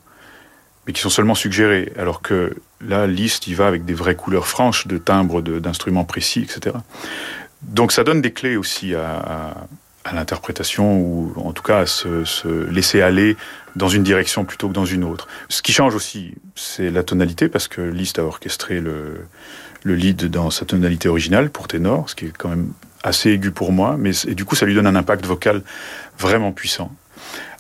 mais 0.88 0.94
qui 0.94 1.02
sont 1.02 1.10
seulement 1.10 1.36
suggérées, 1.36 1.92
alors 1.98 2.22
que 2.22 2.56
là, 2.82 3.08
Liszt, 3.08 3.48
il 3.48 3.56
va 3.56 3.68
avec 3.68 3.86
des 3.86 3.94
vraies 3.94 4.16
couleurs 4.16 4.48
franches, 4.48 4.88
de 4.88 4.98
timbres, 4.98 5.42
d'instruments 5.42 6.06
précis, 6.06 6.44
etc. 6.44 6.78
Donc 7.62 7.92
ça 7.92 8.04
donne 8.04 8.22
des 8.22 8.32
clés 8.32 8.58
aussi 8.58 8.94
à, 8.96 9.68
l'interprétation, 10.14 10.98
ou 10.98 11.34
en 11.38 11.54
tout 11.54 11.64
cas 11.64 11.80
à 11.80 11.86
se, 11.86 12.26
se, 12.26 12.48
laisser 12.70 13.02
aller 13.02 13.38
dans 13.76 13.90
une 13.90 14.04
direction 14.04 14.46
plutôt 14.46 14.68
que 14.68 14.74
dans 14.74 14.86
une 14.86 15.04
autre. 15.04 15.28
Ce 15.50 15.62
qui 15.62 15.74
change 15.74 15.96
aussi, 15.96 16.36
c'est 16.56 16.92
la 16.92 17.04
tonalité, 17.04 17.50
parce 17.50 17.68
que 17.68 17.82
Liszt 17.82 18.20
a 18.20 18.24
orchestré 18.24 18.80
le 18.80 19.26
le 19.86 19.96
lead 19.96 20.26
dans 20.26 20.50
sa 20.50 20.66
tonalité 20.66 21.08
originale 21.08 21.50
pour 21.52 21.68
ténor, 21.68 22.10
ce 22.10 22.16
qui 22.16 22.26
est 22.26 22.36
quand 22.36 22.50
même 22.50 22.74
assez 23.04 23.30
aigu 23.30 23.52
pour 23.52 23.72
moi, 23.72 23.96
mais 23.98 24.12
du 24.26 24.44
coup 24.44 24.56
ça 24.56 24.66
lui 24.66 24.74
donne 24.74 24.88
un 24.88 24.96
impact 24.96 25.26
vocal 25.26 25.62
vraiment 26.18 26.52
puissant. 26.52 26.92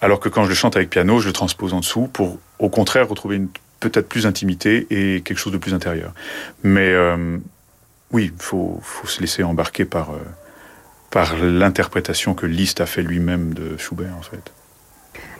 Alors 0.01 0.19
que 0.19 0.27
quand 0.27 0.43
je 0.43 0.49
le 0.49 0.55
chante 0.55 0.75
avec 0.75 0.89
piano, 0.89 1.19
je 1.19 1.27
le 1.27 1.33
transpose 1.33 1.73
en 1.73 1.79
dessous 1.79 2.09
pour 2.11 2.39
au 2.57 2.69
contraire 2.69 3.07
retrouver 3.07 3.35
une 3.35 3.47
peut-être 3.79 4.09
plus 4.09 4.25
intimité 4.25 4.87
et 4.89 5.21
quelque 5.21 5.37
chose 5.37 5.53
de 5.53 5.59
plus 5.59 5.75
intérieur. 5.75 6.13
Mais 6.63 6.89
euh, 6.89 7.37
oui, 8.09 8.31
il 8.33 8.43
faut, 8.43 8.79
faut, 8.81 9.05
se 9.05 9.21
laisser 9.21 9.43
embarquer 9.43 9.85
par, 9.85 10.09
euh, 10.09 10.17
par 11.15 11.37
l'interprétation 11.37 12.33
que 12.33 12.45
Liszt 12.45 12.81
a 12.81 12.85
fait 12.85 13.01
lui-même 13.01 13.53
de 13.53 13.77
Schubert 13.77 14.13
en 14.19 14.21
fait. 14.21 14.51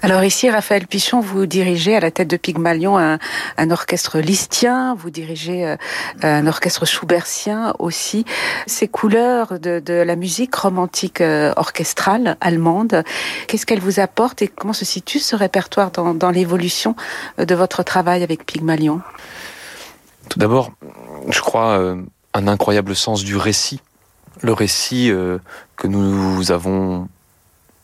Alors 0.02 0.24
ici, 0.24 0.50
Raphaël 0.50 0.88
Pichon, 0.88 1.20
vous 1.20 1.46
dirigez 1.48 1.98
à 1.98 2.00
la 2.00 2.12
tête 2.12 2.30
de 2.30 2.38
Pygmalion 2.38 2.98
un, 2.98 3.20
un 3.58 3.72
orchestre 3.72 4.20
listien, 4.20 4.96
vous 4.96 5.10
dirigez 5.10 5.66
euh, 5.66 5.76
un 6.22 6.48
orchestre 6.48 6.86
schubertien 6.86 7.74
aussi. 7.78 8.24
Ces 8.68 8.88
couleurs 8.88 9.60
de, 9.60 9.82
de 9.82 9.96
la 9.96 10.16
musique 10.16 10.56
romantique 10.56 11.20
euh, 11.20 11.52
orchestrale 11.58 12.38
allemande, 12.40 13.04
qu'est-ce 13.48 13.66
qu'elle 13.66 13.82
vous 13.82 14.00
apporte 14.00 14.42
et 14.44 14.48
comment 14.48 14.72
se 14.72 14.86
situe 14.86 15.20
ce 15.20 15.36
répertoire 15.36 15.92
dans, 15.92 16.14
dans 16.14 16.32
l'évolution 16.32 16.96
de 17.38 17.54
votre 17.54 17.84
travail 17.84 18.24
avec 18.24 18.46
Pygmalion? 18.46 19.02
Tout 20.30 20.40
d'abord, 20.40 20.72
je 21.30 21.42
crois 21.42 21.78
euh, 21.80 21.98
un 22.34 22.48
incroyable 22.48 22.96
sens 22.96 23.26
du 23.26 23.36
récit. 23.36 23.82
Le 24.42 24.54
récit 24.54 25.12
que 25.76 25.88
nous 25.88 26.52
avons 26.52 27.08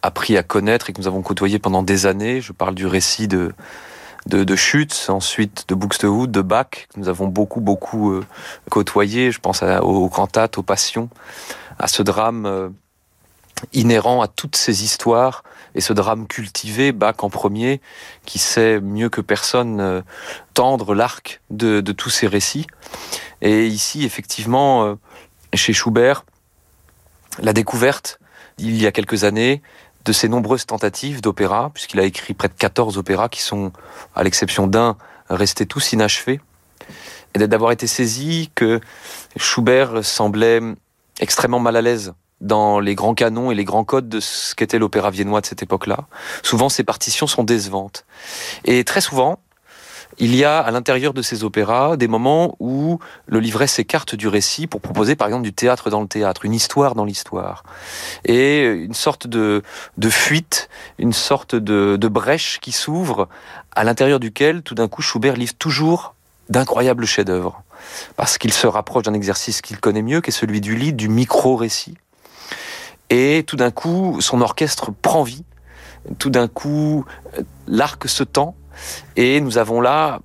appris 0.01 0.37
à 0.37 0.43
connaître 0.43 0.89
et 0.89 0.93
que 0.93 0.99
nous 0.99 1.07
avons 1.07 1.21
côtoyé 1.21 1.59
pendant 1.59 1.83
des 1.83 2.05
années. 2.05 2.41
Je 2.41 2.53
parle 2.53 2.75
du 2.75 2.87
récit 2.87 3.27
de, 3.27 3.53
de, 4.27 5.11
ensuite 5.11 5.65
de 5.67 5.75
Buxtehude, 5.75 6.31
de 6.31 6.41
Bach, 6.41 6.69
que 6.71 6.99
nous 6.99 7.09
avons 7.09 7.27
beaucoup, 7.27 7.61
beaucoup 7.61 8.11
euh, 8.11 8.25
côtoyé. 8.69 9.31
Je 9.31 9.39
pense 9.39 9.63
aux 9.63 10.09
cantates, 10.09 10.57
aux 10.57 10.63
passions, 10.63 11.09
à 11.79 11.87
ce 11.87 12.03
drame 12.03 12.45
euh, 12.45 12.69
inhérent 13.73 14.21
à 14.21 14.27
toutes 14.27 14.55
ces 14.55 14.83
histoires 14.83 15.43
et 15.75 15.81
ce 15.81 15.93
drame 15.93 16.27
cultivé, 16.27 16.91
Bach 16.91 17.15
en 17.19 17.29
premier, 17.29 17.79
qui 18.25 18.39
sait 18.39 18.81
mieux 18.81 19.09
que 19.09 19.21
personne 19.21 19.79
euh, 19.79 20.01
tendre 20.53 20.95
l'arc 20.95 21.41
de, 21.49 21.79
de, 21.79 21.91
tous 21.91 22.09
ces 22.09 22.27
récits. 22.27 22.67
Et 23.41 23.67
ici, 23.67 24.03
effectivement, 24.03 24.97
chez 25.55 25.73
Schubert, 25.73 26.25
la 27.41 27.53
découverte, 27.53 28.19
il 28.57 28.81
y 28.81 28.87
a 28.87 28.91
quelques 28.91 29.23
années, 29.23 29.61
de 30.05 30.11
ses 30.11 30.29
nombreuses 30.29 30.65
tentatives 30.65 31.21
d'opéra, 31.21 31.71
puisqu'il 31.73 31.99
a 31.99 32.03
écrit 32.03 32.33
près 32.33 32.47
de 32.47 32.53
14 32.53 32.97
opéras 32.97 33.29
qui 33.29 33.41
sont, 33.41 33.71
à 34.15 34.23
l'exception 34.23 34.67
d'un, 34.67 34.97
restés 35.29 35.65
tous 35.65 35.93
inachevés, 35.93 36.39
et 37.33 37.47
d'avoir 37.47 37.71
été 37.71 37.87
saisi 37.87 38.51
que 38.55 38.81
Schubert 39.37 40.03
semblait 40.03 40.59
extrêmement 41.19 41.59
mal 41.59 41.75
à 41.75 41.81
l'aise 41.81 42.13
dans 42.41 42.79
les 42.79 42.95
grands 42.95 43.13
canons 43.13 43.51
et 43.51 43.55
les 43.55 43.63
grands 43.63 43.83
codes 43.83 44.09
de 44.09 44.19
ce 44.19 44.55
qu'était 44.55 44.79
l'opéra 44.79 45.11
viennois 45.11 45.41
de 45.41 45.45
cette 45.45 45.61
époque-là. 45.61 46.05
Souvent, 46.41 46.69
ses 46.69 46.83
partitions 46.83 47.27
sont 47.27 47.43
décevantes. 47.43 48.05
Et 48.65 48.83
très 48.83 49.01
souvent, 49.01 49.39
il 50.21 50.35
y 50.35 50.45
a 50.45 50.59
à 50.59 50.69
l'intérieur 50.69 51.15
de 51.15 51.23
ces 51.23 51.43
opéras 51.43 51.97
des 51.97 52.07
moments 52.07 52.55
où 52.59 52.99
le 53.25 53.39
livret 53.39 53.65
s'écarte 53.65 54.13
du 54.13 54.27
récit 54.27 54.67
pour 54.67 54.79
proposer 54.79 55.15
par 55.15 55.27
exemple 55.27 55.41
du 55.41 55.51
théâtre 55.51 55.89
dans 55.89 55.99
le 55.99 56.07
théâtre, 56.07 56.45
une 56.45 56.53
histoire 56.53 56.93
dans 56.93 57.05
l'histoire. 57.05 57.63
Et 58.23 58.61
une 58.61 58.93
sorte 58.93 59.25
de, 59.25 59.63
de 59.97 60.09
fuite, 60.11 60.69
une 60.99 61.11
sorte 61.11 61.55
de, 61.55 61.97
de 61.99 62.07
brèche 62.07 62.59
qui 62.61 62.71
s'ouvre 62.71 63.29
à 63.75 63.83
l'intérieur 63.83 64.19
duquel 64.19 64.61
tout 64.61 64.75
d'un 64.75 64.87
coup 64.87 65.01
Schubert 65.01 65.35
livre 65.35 65.55
toujours 65.57 66.13
d'incroyables 66.49 67.07
chefs-d'œuvre. 67.07 67.63
Parce 68.15 68.37
qu'il 68.37 68.53
se 68.53 68.67
rapproche 68.67 69.05
d'un 69.05 69.15
exercice 69.15 69.59
qu'il 69.63 69.79
connaît 69.79 70.03
mieux, 70.03 70.21
qui 70.21 70.29
est 70.29 70.33
celui 70.33 70.61
du 70.61 70.75
lit, 70.75 70.93
du 70.93 71.09
micro-récit. 71.09 71.97
Et 73.09 73.43
tout 73.47 73.55
d'un 73.55 73.71
coup, 73.71 74.21
son 74.21 74.39
orchestre 74.41 74.91
prend 75.01 75.23
vie. 75.23 75.45
Tout 76.19 76.29
d'un 76.29 76.47
coup, 76.47 77.05
l'arc 77.67 78.07
se 78.07 78.23
tend 78.23 78.55
et 79.15 79.41
nous 79.41 79.57
avons 79.57 79.81
là 79.81 80.19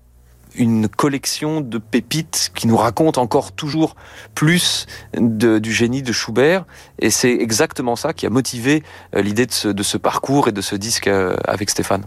une 0.59 0.89
collection 0.89 1.61
de 1.61 1.79
pépites 1.79 2.51
qui 2.55 2.67
nous 2.67 2.77
racontent 2.77 3.21
encore 3.21 3.53
toujours 3.53 3.95
plus 4.35 4.87
du 5.15 5.73
génie 5.73 6.03
de 6.03 6.13
Schubert. 6.13 6.65
Et 6.99 7.11
c'est 7.11 7.33
exactement 7.33 7.97
ça 7.97 8.13
qui 8.13 8.27
a 8.27 8.31
motivé 8.31 8.83
euh, 9.15 9.23
l'idée 9.23 9.47
de 9.47 9.53
ce, 9.53 9.69
de 9.69 9.83
ce 9.83 9.99
parcours 9.99 10.49
et 10.49 10.53
de 10.53 10.61
ce 10.61 10.75
disque 10.75 11.09
euh, 11.09 11.37
avec 11.47 11.71
Stéphane. 11.71 12.05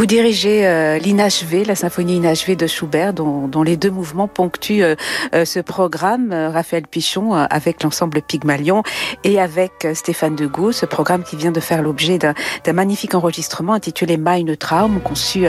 Vous 0.00 0.06
dirigez 0.06 0.66
euh, 0.66 0.96
l'inachevé, 0.96 1.62
la 1.62 1.74
symphonie 1.74 2.16
inachevée 2.16 2.56
de 2.56 2.66
Schubert, 2.66 3.12
dont, 3.12 3.48
dont, 3.48 3.62
les 3.62 3.76
deux 3.76 3.90
mouvements 3.90 4.28
ponctuent 4.28 4.82
euh, 4.82 4.94
euh 5.34 5.44
ce 5.44 5.60
programme. 5.60 6.32
Euh, 6.32 6.48
Raphaël 6.48 6.86
Pichon 6.86 7.34
euh, 7.34 7.44
avec 7.50 7.82
l'ensemble 7.82 8.22
Pygmalion 8.22 8.82
et 9.24 9.38
avec 9.38 9.86
Stéphane 9.92 10.36
Degout, 10.36 10.72
ce 10.72 10.86
programme 10.86 11.22
qui 11.22 11.36
vient 11.36 11.52
de 11.52 11.60
faire 11.60 11.82
l'objet 11.82 12.16
d'un 12.16 12.32
magnifique 12.72 13.14
enregistrement 13.14 13.74
intitulé 13.74 14.16
Meine 14.16 14.56
Traum, 14.56 15.02
conçu 15.02 15.44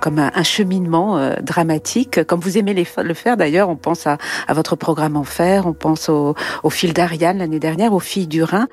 comme 0.00 0.18
un, 0.18 0.32
un 0.34 0.42
cheminement 0.42 1.36
dramatique, 1.40 2.24
comme 2.24 2.40
vous 2.40 2.58
aimez 2.58 2.74
les, 2.74 2.88
le 3.04 3.14
faire 3.14 3.36
d'ailleurs. 3.36 3.68
On 3.68 3.76
pense 3.76 4.08
à, 4.08 4.18
à, 4.48 4.52
votre 4.52 4.74
programme 4.74 5.16
en 5.16 5.22
fer, 5.22 5.68
on 5.68 5.74
pense 5.74 6.08
au, 6.08 6.34
au 6.64 6.70
fil 6.70 6.92
d'Ariane 6.92 7.38
l'année 7.38 7.60
dernière, 7.60 7.92
aux 7.92 8.00
filles 8.00 8.26
du 8.26 8.42
Rhin. 8.42 8.66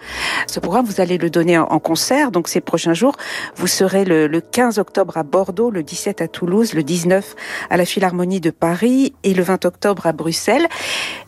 Ce 0.47 0.59
programme, 0.59 0.85
vous 0.85 1.01
allez 1.01 1.19
le 1.19 1.29
donner 1.29 1.59
en, 1.59 1.65
en 1.65 1.77
concert, 1.77 2.31
donc 2.31 2.47
ces 2.47 2.61
prochains 2.61 2.95
jours. 2.95 3.15
Vous 3.57 3.67
serez 3.67 4.05
le, 4.05 4.25
le 4.25 4.41
15 4.41 4.79
octobre 4.79 5.18
à 5.19 5.23
Bordeaux, 5.23 5.69
le 5.69 5.83
17 5.83 6.21
à 6.21 6.27
Toulouse, 6.27 6.73
le 6.73 6.83
19 6.83 7.35
à 7.69 7.77
la 7.77 7.85
Philharmonie 7.85 8.39
de 8.39 8.49
Paris 8.49 9.13
et 9.23 9.33
le 9.33 9.43
20 9.43 9.65
octobre 9.65 10.07
à 10.07 10.13
Bruxelles. 10.13 10.67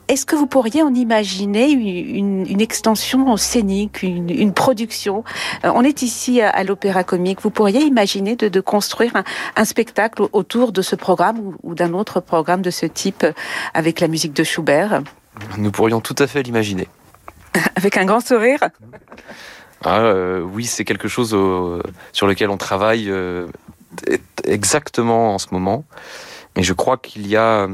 Est-ce 0.07 0.25
que 0.25 0.35
vous 0.35 0.47
pourriez 0.47 0.81
en 0.81 0.93
imaginer 0.93 1.69
une, 1.69 2.45
une 2.49 2.61
extension 2.61 3.37
scénique, 3.37 4.01
une, 4.01 4.29
une 4.29 4.53
production? 4.53 5.23
Euh, 5.63 5.71
On 5.75 5.83
est 5.83 6.01
ici 6.01 6.41
à, 6.41 6.49
à 6.49 6.63
l'Opéra 6.63 7.03
Comique. 7.03 7.41
Vous 7.41 7.51
pourriez 7.51 7.81
imaginer 7.81 8.35
de, 8.35 8.47
de 8.47 8.59
construire 8.59 9.15
un, 9.15 9.23
un, 9.55 9.65
spectacle 9.65 10.23
autour 10.33 10.71
de 10.71 10.81
ce 10.81 10.95
programme 10.95 11.39
ou, 11.39 11.55
ou 11.63 11.75
d'un 11.75 11.93
autre 11.93 12.19
programme 12.19 12.61
de 12.61 12.71
ce 12.71 12.85
type 12.85 13.25
avec 13.73 13.99
la 13.99 14.07
musique 14.07 14.33
de 14.33 14.43
Schubert? 14.43 15.03
Nous 15.57 15.71
pourrions 15.71 16.01
tout 16.01 16.15
à 16.17 16.27
fait 16.27 16.43
l'imaginer. 16.43 16.87
avec 17.75 17.97
un 17.97 18.05
grand 18.05 18.25
sourire? 18.25 18.59
Ah, 19.83 20.01
euh, 20.01 20.41
oui, 20.41 20.65
c'est 20.65 20.85
quelque 20.85 21.07
chose 21.07 21.33
euh, 21.33 21.81
sur 22.11 22.27
lequel 22.27 22.49
on 22.49 22.57
travaille 22.57 23.09
euh, 23.09 23.47
exactement 24.43 25.33
en 25.33 25.39
ce 25.39 25.47
moment. 25.51 25.85
Mais 26.55 26.63
je 26.63 26.73
crois 26.73 26.97
qu'il 26.97 27.27
y 27.27 27.35
a 27.35 27.67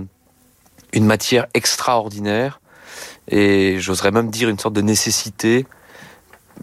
une 0.93 1.06
matière 1.06 1.47
extraordinaire 1.53 2.60
et 3.27 3.80
j'oserais 3.80 4.12
même 4.12 4.30
dire 4.30 4.49
une 4.49 4.60
sorte 4.60 4.73
de 4.73 4.82
nécessité, 4.82 5.65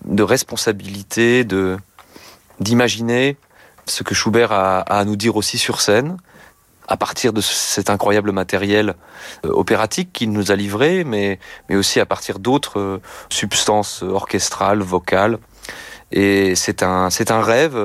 de 0.04 0.22
responsabilité, 0.22 1.44
de 1.44 1.76
d'imaginer 2.60 3.36
ce 3.86 4.04
que 4.04 4.14
Schubert 4.14 4.52
a, 4.52 4.80
a, 4.80 5.00
à 5.00 5.04
nous 5.04 5.16
dire 5.16 5.36
aussi 5.36 5.58
sur 5.58 5.80
scène, 5.80 6.16
à 6.88 6.96
partir 6.96 7.32
de 7.32 7.40
cet 7.40 7.90
incroyable 7.90 8.32
matériel 8.32 8.94
euh, 9.44 9.50
opératique 9.50 10.12
qu'il 10.12 10.30
nous 10.30 10.52
a 10.52 10.56
livré, 10.56 11.04
mais, 11.04 11.38
mais 11.68 11.76
aussi 11.76 12.00
à 12.00 12.06
partir 12.06 12.38
d'autres 12.38 12.78
euh, 12.78 13.00
substances 13.28 14.02
orchestrales, 14.02 14.82
vocales. 14.82 15.38
Et 16.12 16.54
c'est 16.54 16.82
un, 16.82 17.10
c'est 17.10 17.30
un 17.30 17.42
rêve. 17.42 17.76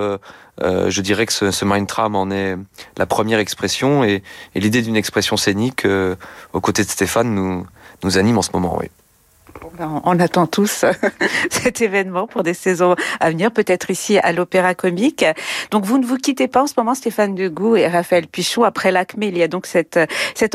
Euh, 0.61 0.89
je 0.89 1.01
dirais 1.01 1.25
que 1.25 1.33
ce, 1.33 1.51
ce 1.51 1.65
Mindtram 1.65 2.15
en 2.15 2.31
est 2.31 2.55
la 2.97 3.05
première 3.05 3.39
expression 3.39 4.03
et, 4.03 4.23
et 4.55 4.59
l'idée 4.59 4.81
d'une 4.81 4.95
expression 4.95 5.37
scénique 5.37 5.85
euh, 5.85 6.15
aux 6.53 6.61
côtés 6.61 6.83
de 6.83 6.89
Stéphane 6.89 7.33
nous, 7.33 7.65
nous 8.03 8.17
anime 8.17 8.37
en 8.37 8.41
ce 8.41 8.51
moment. 8.53 8.77
Oui. 8.79 8.87
On 9.79 10.19
attend 10.19 10.45
tous 10.45 10.83
cet 11.49 11.81
événement 11.81 12.27
pour 12.27 12.43
des 12.43 12.53
saisons 12.53 12.95
à 13.21 13.29
venir, 13.29 13.51
peut-être 13.51 13.89
ici 13.89 14.17
à 14.17 14.33
l'Opéra 14.33 14.75
Comique. 14.75 15.23
Donc 15.71 15.85
vous 15.85 15.97
ne 15.97 16.05
vous 16.05 16.17
quittez 16.17 16.49
pas 16.49 16.63
en 16.63 16.67
ce 16.67 16.73
moment, 16.75 16.95
Stéphane 16.95 17.33
Degout 17.33 17.77
et 17.77 17.87
Raphaël 17.87 18.27
Pichot. 18.27 18.65
Après 18.65 18.91
l'ACME, 18.91 19.23
il 19.23 19.37
y 19.37 19.43
a 19.43 19.47
donc 19.47 19.65
cet 19.67 19.97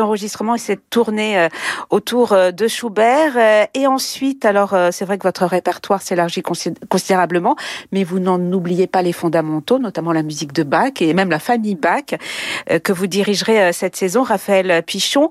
enregistrement 0.01 0.57
et 0.57 0.59
cette 0.59 0.91
tournée 0.91 1.39
euh, 1.39 1.49
autour 1.89 2.33
euh, 2.33 2.51
de 2.51 2.69
Schubert. 2.69 3.33
Euh, 3.37 3.65
et 3.73 3.87
ensuite, 3.87 4.45
alors 4.45 4.77
c'est 4.91 5.05
vrai 5.05 5.17
que 5.17 5.23
votre 5.23 5.47
répertoire 5.47 6.03
s'élargit 6.03 6.43
considérablement, 6.43 7.57
mais 7.93 8.05
vous 8.05 8.19
n'en 8.19 8.41
oubliez 8.53 8.87
pas 8.87 9.03
les 9.03 9.13
fondamentaux, 9.13 9.79
notamment 9.79 10.13
la 10.13 10.23
musique 10.23 10.53
de 10.53 10.63
Bach 10.63 11.01
et 11.01 11.15
même 11.15 11.31
la 11.31 11.39
famille 11.39 11.77
Bach 11.77 12.15
que 12.67 12.93
vous 12.93 13.07
dirigerez 13.07 13.73
cette 13.73 13.97
saison, 13.97 14.23
Raphaël 14.23 14.83
Pichon. 14.87 15.31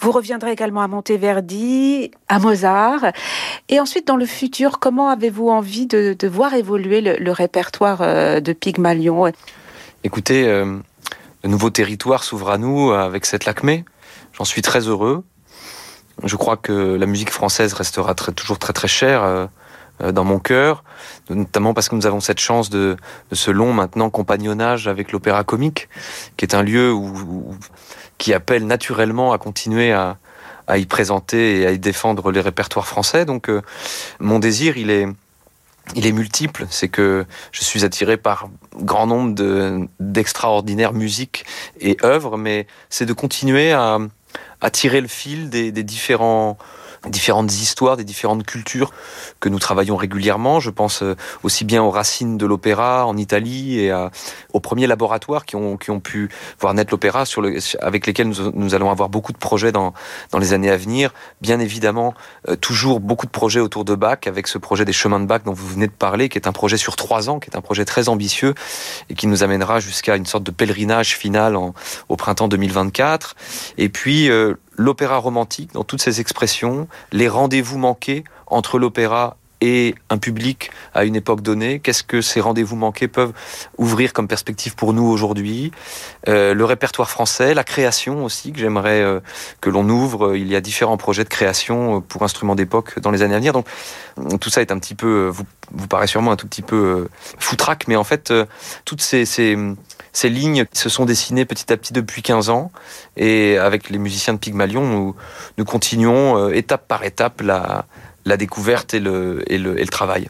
Vous 0.00 0.12
reviendrez 0.12 0.52
également 0.52 0.80
à 0.80 0.88
Monteverdi, 0.88 2.10
à 2.28 2.38
Mozart. 2.38 3.12
Et 3.68 3.80
ensuite, 3.80 4.06
dans 4.06 4.16
le 4.16 4.26
futur, 4.26 4.78
comment 4.78 5.08
avez-vous 5.08 5.48
envie 5.48 5.86
de, 5.86 6.16
voir 6.26 6.54
évoluer 6.54 7.00
le, 7.00 7.16
le 7.16 7.32
répertoire 7.32 8.02
euh, 8.02 8.40
de 8.40 8.52
Pygmalion? 8.52 9.32
Écoutez, 10.02 10.46
euh, 10.46 10.76
de 11.42 11.48
nouveaux 11.48 11.70
territoires 11.70 12.24
s'ouvrent 12.24 12.50
à 12.50 12.58
nous 12.58 12.90
avec 12.90 13.26
cette 13.26 13.44
lacmée. 13.44 13.84
J'en 14.32 14.44
suis 14.44 14.62
très 14.62 14.80
heureux. 14.80 15.24
Je 16.22 16.36
crois 16.36 16.56
que 16.56 16.72
la 16.72 17.06
musique 17.06 17.30
française 17.30 17.72
restera 17.72 18.14
toujours 18.14 18.58
très 18.58 18.72
très 18.72 18.88
chère 18.88 19.48
euh, 20.02 20.10
dans 20.10 20.24
mon 20.24 20.40
cœur, 20.40 20.82
notamment 21.30 21.72
parce 21.72 21.88
que 21.88 21.94
nous 21.94 22.06
avons 22.06 22.18
cette 22.18 22.40
chance 22.40 22.68
de, 22.68 22.96
ce 23.30 23.52
long 23.52 23.72
maintenant 23.72 24.10
compagnonnage 24.10 24.88
avec 24.88 25.12
l'opéra 25.12 25.44
comique, 25.44 25.88
qui 26.36 26.44
est 26.44 26.54
un 26.54 26.62
lieu 26.62 26.92
où, 26.92 27.54
qui 28.18 28.34
appelle 28.34 28.66
naturellement 28.66 29.32
à 29.32 29.38
continuer 29.38 29.92
à, 29.92 30.18
à 30.66 30.78
y 30.78 30.86
présenter 30.86 31.60
et 31.60 31.66
à 31.66 31.72
y 31.72 31.78
défendre 31.78 32.30
les 32.30 32.40
répertoires 32.40 32.86
français. 32.86 33.24
Donc 33.24 33.48
euh, 33.48 33.62
mon 34.18 34.38
désir, 34.38 34.76
il 34.76 34.90
est, 34.90 35.06
il 35.94 36.06
est 36.06 36.12
multiple. 36.12 36.66
C'est 36.70 36.88
que 36.88 37.26
je 37.52 37.64
suis 37.64 37.84
attiré 37.84 38.16
par 38.16 38.48
grand 38.76 39.06
nombre 39.06 39.88
d'extraordinaires 40.00 40.92
de, 40.92 40.98
musiques 40.98 41.44
et 41.80 41.96
œuvres, 42.02 42.36
mais 42.36 42.66
c'est 42.88 43.06
de 43.06 43.12
continuer 43.12 43.72
à, 43.72 43.98
à 44.60 44.70
tirer 44.70 45.00
le 45.00 45.08
fil 45.08 45.50
des, 45.50 45.72
des 45.72 45.82
différents 45.82 46.58
différentes 47.08 47.52
histoires, 47.52 47.96
des 47.96 48.04
différentes 48.04 48.44
cultures 48.44 48.92
que 49.40 49.48
nous 49.48 49.58
travaillons 49.58 49.96
régulièrement. 49.96 50.60
Je 50.60 50.70
pense 50.70 51.02
euh, 51.02 51.16
aussi 51.42 51.64
bien 51.64 51.82
aux 51.82 51.90
racines 51.90 52.38
de 52.38 52.46
l'opéra 52.46 53.06
en 53.06 53.16
Italie 53.16 53.78
et 53.80 53.90
à, 53.90 54.10
aux 54.52 54.60
premiers 54.60 54.86
laboratoires 54.86 55.44
qui 55.44 55.56
ont, 55.56 55.76
qui 55.76 55.90
ont 55.90 56.00
pu 56.00 56.28
voir 56.60 56.74
naître 56.74 56.92
l'opéra, 56.92 57.24
le, 57.38 57.58
avec 57.80 58.06
lesquels 58.06 58.28
nous, 58.28 58.50
nous, 58.52 58.74
allons 58.74 58.90
avoir 58.90 59.08
beaucoup 59.08 59.32
de 59.32 59.38
projets 59.38 59.72
dans, 59.72 59.92
dans 60.30 60.38
les 60.38 60.52
années 60.52 60.70
à 60.70 60.76
venir. 60.76 61.12
Bien 61.40 61.60
évidemment, 61.60 62.14
euh, 62.48 62.56
toujours 62.56 63.00
beaucoup 63.00 63.26
de 63.26 63.30
projets 63.30 63.60
autour 63.60 63.84
de 63.84 63.94
Bach, 63.94 64.26
avec 64.26 64.46
ce 64.46 64.58
projet 64.58 64.84
des 64.84 64.92
chemins 64.92 65.20
de 65.20 65.26
Bach 65.26 65.42
dont 65.44 65.52
vous 65.52 65.66
venez 65.66 65.86
de 65.86 65.92
parler, 65.92 66.28
qui 66.28 66.38
est 66.38 66.48
un 66.48 66.52
projet 66.52 66.76
sur 66.76 66.96
trois 66.96 67.28
ans, 67.28 67.38
qui 67.38 67.50
est 67.50 67.56
un 67.56 67.60
projet 67.60 67.84
très 67.84 68.08
ambitieux 68.08 68.54
et 69.10 69.14
qui 69.14 69.26
nous 69.26 69.42
amènera 69.42 69.80
jusqu'à 69.80 70.16
une 70.16 70.26
sorte 70.26 70.44
de 70.44 70.50
pèlerinage 70.50 71.16
final 71.16 71.56
en, 71.56 71.74
au 72.08 72.16
printemps 72.16 72.48
2024. 72.48 73.34
Et 73.78 73.88
puis, 73.88 74.30
euh, 74.30 74.54
l'opéra 74.76 75.16
romantique 75.16 75.72
dans 75.72 75.84
toutes 75.84 76.02
ses 76.02 76.20
expressions, 76.20 76.88
les 77.12 77.28
rendez-vous 77.28 77.78
manqués 77.78 78.24
entre 78.46 78.78
l'opéra 78.78 79.36
un 80.10 80.18
public 80.18 80.70
à 80.94 81.04
une 81.04 81.16
époque 81.16 81.40
donnée 81.40 81.80
Qu'est-ce 81.80 82.02
que 82.02 82.20
ces 82.20 82.40
rendez-vous 82.40 82.76
manqués 82.76 83.08
peuvent 83.08 83.32
ouvrir 83.78 84.12
comme 84.12 84.28
perspective 84.28 84.74
pour 84.74 84.92
nous 84.92 85.04
aujourd'hui? 85.04 85.72
Euh, 86.28 86.54
Le 86.54 86.64
répertoire 86.64 87.10
français, 87.10 87.54
la 87.54 87.64
création 87.64 88.24
aussi, 88.24 88.52
que 88.52 88.58
j'aimerais 88.58 89.00
euh, 89.00 89.20
que 89.60 89.70
l'on 89.70 89.88
ouvre. 89.88 90.36
Il 90.36 90.48
y 90.48 90.56
a 90.56 90.60
différents 90.60 90.96
projets 90.96 91.24
de 91.24 91.28
création 91.28 91.96
euh, 91.96 92.00
pour 92.00 92.22
instruments 92.22 92.54
d'époque 92.54 92.98
dans 93.00 93.10
les 93.10 93.22
années 93.22 93.34
à 93.34 93.38
venir. 93.38 93.52
Donc 93.52 93.66
tout 94.40 94.50
ça 94.50 94.60
est 94.60 94.70
un 94.70 94.78
petit 94.78 94.94
peu, 94.94 95.30
vous, 95.72 95.86
paraît 95.88 96.06
sûrement 96.06 96.32
un 96.32 96.36
tout 96.36 96.46
petit 96.46 96.62
peu 96.62 97.08
foutraque, 97.38 97.88
mais 97.88 97.96
en 97.96 98.04
fait, 98.04 98.32
toutes 98.84 99.00
ces, 99.00 99.24
lignes 100.24 100.64
se 100.72 100.88
sont 100.88 101.04
dessinées 101.04 101.44
petit 101.44 101.72
à 101.72 101.76
petit 101.76 101.92
depuis 101.92 102.22
15 102.22 102.48
ans. 102.48 102.70
Et 103.16 103.58
avec 103.58 103.90
les 103.90 103.98
musiciens 103.98 104.34
de 104.34 104.38
Pygmalion, 104.38 104.86
nous, 104.86 105.16
nous 105.58 105.64
continuons 105.64 106.48
étape 106.50 106.86
par 106.86 107.04
étape 107.04 107.40
la 107.40 107.86
la 108.24 108.36
découverte 108.36 108.94
et 108.94 109.00
le, 109.00 109.42
et 109.52 109.58
le, 109.58 109.78
et 109.78 109.82
le 109.82 109.88
travail. 109.88 110.28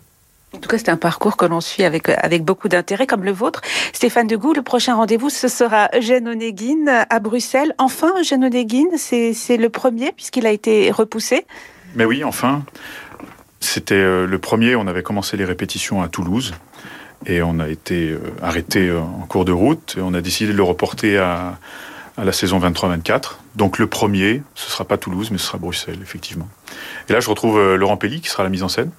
En 0.55 0.59
tout 0.59 0.69
cas, 0.69 0.79
c'est 0.79 0.89
un 0.89 0.97
parcours 0.97 1.37
que 1.37 1.47
l'on 1.47 1.61
suit 1.61 1.83
avec, 1.83 2.09
avec 2.09 2.45
beaucoup 2.45 2.69
d'intérêt, 2.69 3.07
comme 3.07 3.25
le 3.25 3.33
vôtre. 3.33 3.61
Stéphane 3.93 4.29
Degout, 4.29 4.53
le 4.53 4.63
prochain 4.63 4.95
rendez-vous, 4.95 5.29
ce 5.29 5.49
sera 5.49 5.89
Eugène 5.95 6.29
Onéguine 6.29 7.07
à 7.11 7.19
Bruxelles. 7.19 7.75
Enfin, 7.79 8.13
Eugène 8.21 8.45
Onéguine, 8.45 8.91
c'est 8.97 9.57
le 9.57 9.69
premier, 9.69 10.13
puisqu'il 10.13 10.47
a 10.47 10.53
été 10.53 10.91
repoussé. 10.93 11.45
Mais 11.97 12.05
oui, 12.05 12.23
enfin. 12.23 12.65
C'était 13.61 13.95
euh, 13.95 14.27
le 14.27 14.39
premier, 14.39 14.77
on 14.77 14.87
avait 14.87 15.03
commencé 15.03 15.37
les 15.37 15.45
répétitions 15.45 16.03
à 16.03 16.09
Toulouse. 16.09 16.55
Et 17.27 17.43
on 17.43 17.59
a 17.59 17.69
été 17.69 18.11
euh, 18.11 18.21
arrêté 18.43 18.89
euh, 18.89 19.01
en 19.01 19.27
cours 19.27 19.47
de 19.47 19.53
route. 19.53 19.95
Et 19.99 20.03
on 20.03 20.13
a 20.15 20.21
décidé 20.21 20.53
de 20.53 20.57
le 20.57 20.63
reporter 20.63 21.17
à, 21.17 21.59
à 22.17 22.25
la 22.25 22.33
saison 22.33 22.59
23-24. 22.59 23.37
Donc 23.57 23.79
le 23.79 23.87
premier, 23.87 24.43
ce 24.55 24.71
sera 24.71 24.85
pas 24.85 24.99
Toulouse, 24.99 25.31
mais 25.31 25.39
ce 25.39 25.47
sera 25.47 25.59
Bruxelles, 25.59 25.99
effectivement. 26.03 26.49
Et 27.09 27.13
là, 27.13 27.21
je 27.21 27.29
retrouve 27.29 27.59
euh, 27.59 27.77
Laurent 27.77 27.97
Pelli, 27.97 28.21
qui 28.21 28.29
sera 28.29 28.43
la 28.43 28.49
mise 28.49 28.63
en 28.63 28.69
scène. 28.69 28.91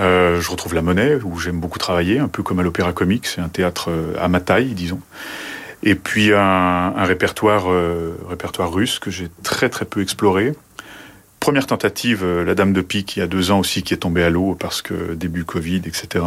Euh, 0.00 0.40
je 0.40 0.50
retrouve 0.50 0.74
La 0.74 0.82
Monnaie, 0.82 1.16
où 1.22 1.38
j'aime 1.38 1.60
beaucoup 1.60 1.78
travailler, 1.78 2.18
un 2.18 2.28
peu 2.28 2.42
comme 2.42 2.58
à 2.58 2.62
l'Opéra 2.62 2.92
Comique. 2.92 3.26
C'est 3.26 3.40
un 3.40 3.48
théâtre 3.48 3.90
euh, 3.90 4.14
à 4.20 4.28
ma 4.28 4.40
taille, 4.40 4.74
disons. 4.74 5.00
Et 5.84 5.94
puis 5.94 6.32
un, 6.32 6.92
répertoire, 7.04 7.64
répertoire 8.28 8.72
russe 8.72 9.00
que 9.00 9.10
j'ai 9.10 9.28
très 9.42 9.68
très 9.68 9.84
peu 9.84 10.00
exploré. 10.00 10.52
Première 11.40 11.66
tentative, 11.66 12.24
La 12.24 12.54
Dame 12.54 12.72
de 12.72 12.82
Pique, 12.82 13.16
il 13.16 13.18
y 13.18 13.22
a 13.22 13.26
deux 13.26 13.50
ans 13.50 13.58
aussi, 13.58 13.82
qui 13.82 13.92
est 13.92 13.96
tombée 13.96 14.22
à 14.22 14.30
l'eau 14.30 14.54
parce 14.54 14.80
que 14.80 15.14
début 15.14 15.44
Covid, 15.44 15.82
etc. 15.84 16.24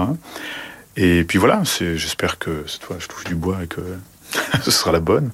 Et 0.98 1.24
puis 1.24 1.40
voilà, 1.40 1.62
j'espère 1.64 2.38
que 2.38 2.66
cette 2.68 2.84
fois 2.84 2.98
je 3.00 3.08
touche 3.08 3.24
du 3.24 3.36
bois 3.36 3.60
et 3.64 3.68
que 3.68 3.80
ce 4.62 4.72
sera 4.72 4.92
la 4.92 5.00
bonne. 5.00 5.32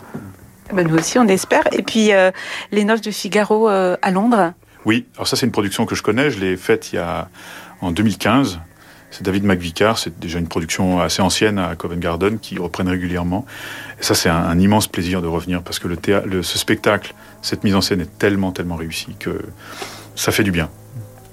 Ben 0.73 0.87
nous 0.87 0.97
aussi, 0.97 1.17
on 1.19 1.27
espère. 1.27 1.63
Et 1.71 1.81
puis, 1.81 2.13
euh, 2.13 2.31
Les 2.71 2.83
Noces 2.83 3.01
de 3.01 3.11
Figaro 3.11 3.69
euh, 3.69 3.97
à 4.01 4.11
Londres 4.11 4.53
Oui, 4.85 5.05
alors 5.15 5.27
ça, 5.27 5.35
c'est 5.35 5.45
une 5.45 5.51
production 5.51 5.85
que 5.85 5.95
je 5.95 6.03
connais. 6.03 6.31
Je 6.31 6.39
l'ai 6.39 6.57
faite 6.57 6.93
il 6.93 6.95
y 6.95 6.99
a, 6.99 7.29
en 7.81 7.91
2015. 7.91 8.59
c'est 9.11 9.23
David 9.23 9.43
McVicar, 9.43 9.97
c'est 9.97 10.19
déjà 10.19 10.39
une 10.39 10.47
production 10.47 11.01
assez 11.01 11.21
ancienne 11.21 11.59
à 11.59 11.75
Covent 11.75 11.99
Garden 11.99 12.39
qui 12.39 12.57
reprennent 12.57 12.89
régulièrement. 12.89 13.45
Et 13.99 14.03
ça, 14.03 14.13
c'est 14.13 14.29
un, 14.29 14.57
immense 14.59 14.87
plaisir 14.87 15.21
de 15.21 15.27
revenir 15.27 15.61
parce 15.61 15.79
que 15.79 15.87
le 15.87 16.43
ce 16.43 16.57
spectacle, 16.57 17.13
cette 17.41 17.63
mise 17.63 17.75
en 17.75 17.81
scène 17.81 18.01
est 18.01 18.17
tellement, 18.17 18.51
tellement 18.51 18.75
réussie 18.75 19.15
que 19.19 19.41
ça 20.15 20.31
fait 20.31 20.43
du 20.43 20.51
bien. 20.51 20.69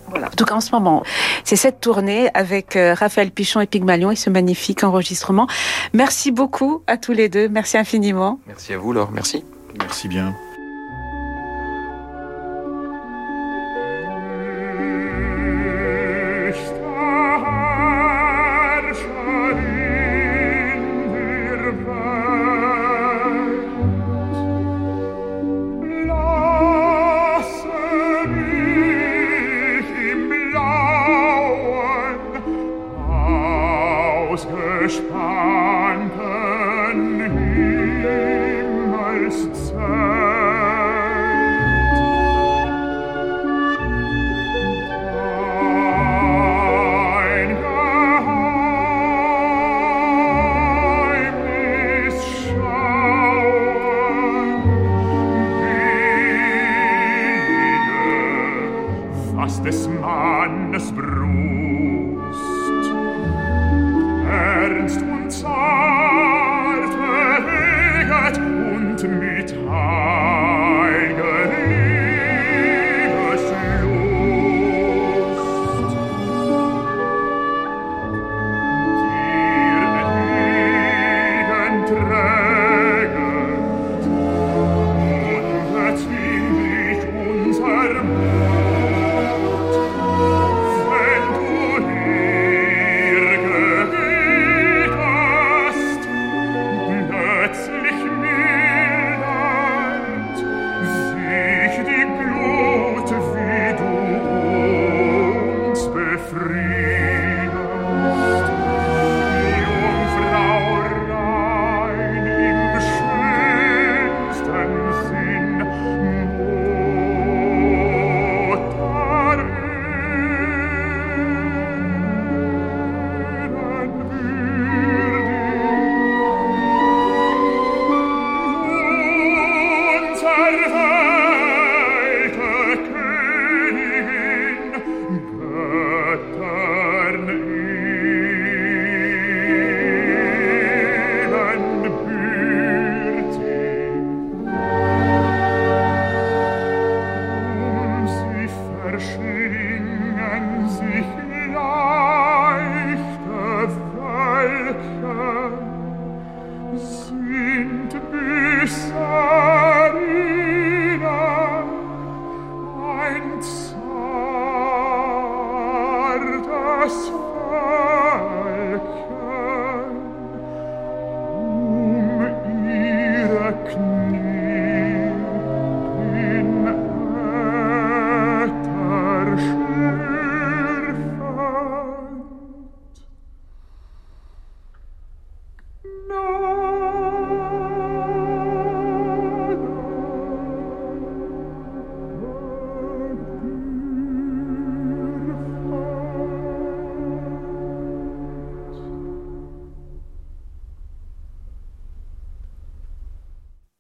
Voilà. 0.09 0.29
En 0.29 0.37
tout 0.37 0.45
cas, 0.45 0.55
en 0.55 0.61
ce 0.61 0.73
moment, 0.73 1.03
c'est 1.45 1.57
cette 1.57 1.81
tournée 1.81 2.31
avec 2.35 2.77
euh, 2.77 2.95
Raphaël 2.95 3.31
Pichon 3.31 3.61
et 3.61 3.67
Pygmalion 3.67 4.11
et 4.11 4.17
ce 4.17 4.31
magnifique 4.31 4.85
enregistrement. 4.85 5.47
Merci 5.93 6.33
beaucoup 6.33 6.83
à 6.87 6.97
tous 6.97 7.13
les 7.13 7.29
deux. 7.29 7.49
Merci 7.49 7.77
infiniment. 7.79 8.41
Merci 8.47 8.75
à 8.75 8.79
vous, 8.79 8.93
Laure. 8.93 9.11
Merci. 9.13 9.45
Merci 9.79 10.09
bien. 10.09 10.35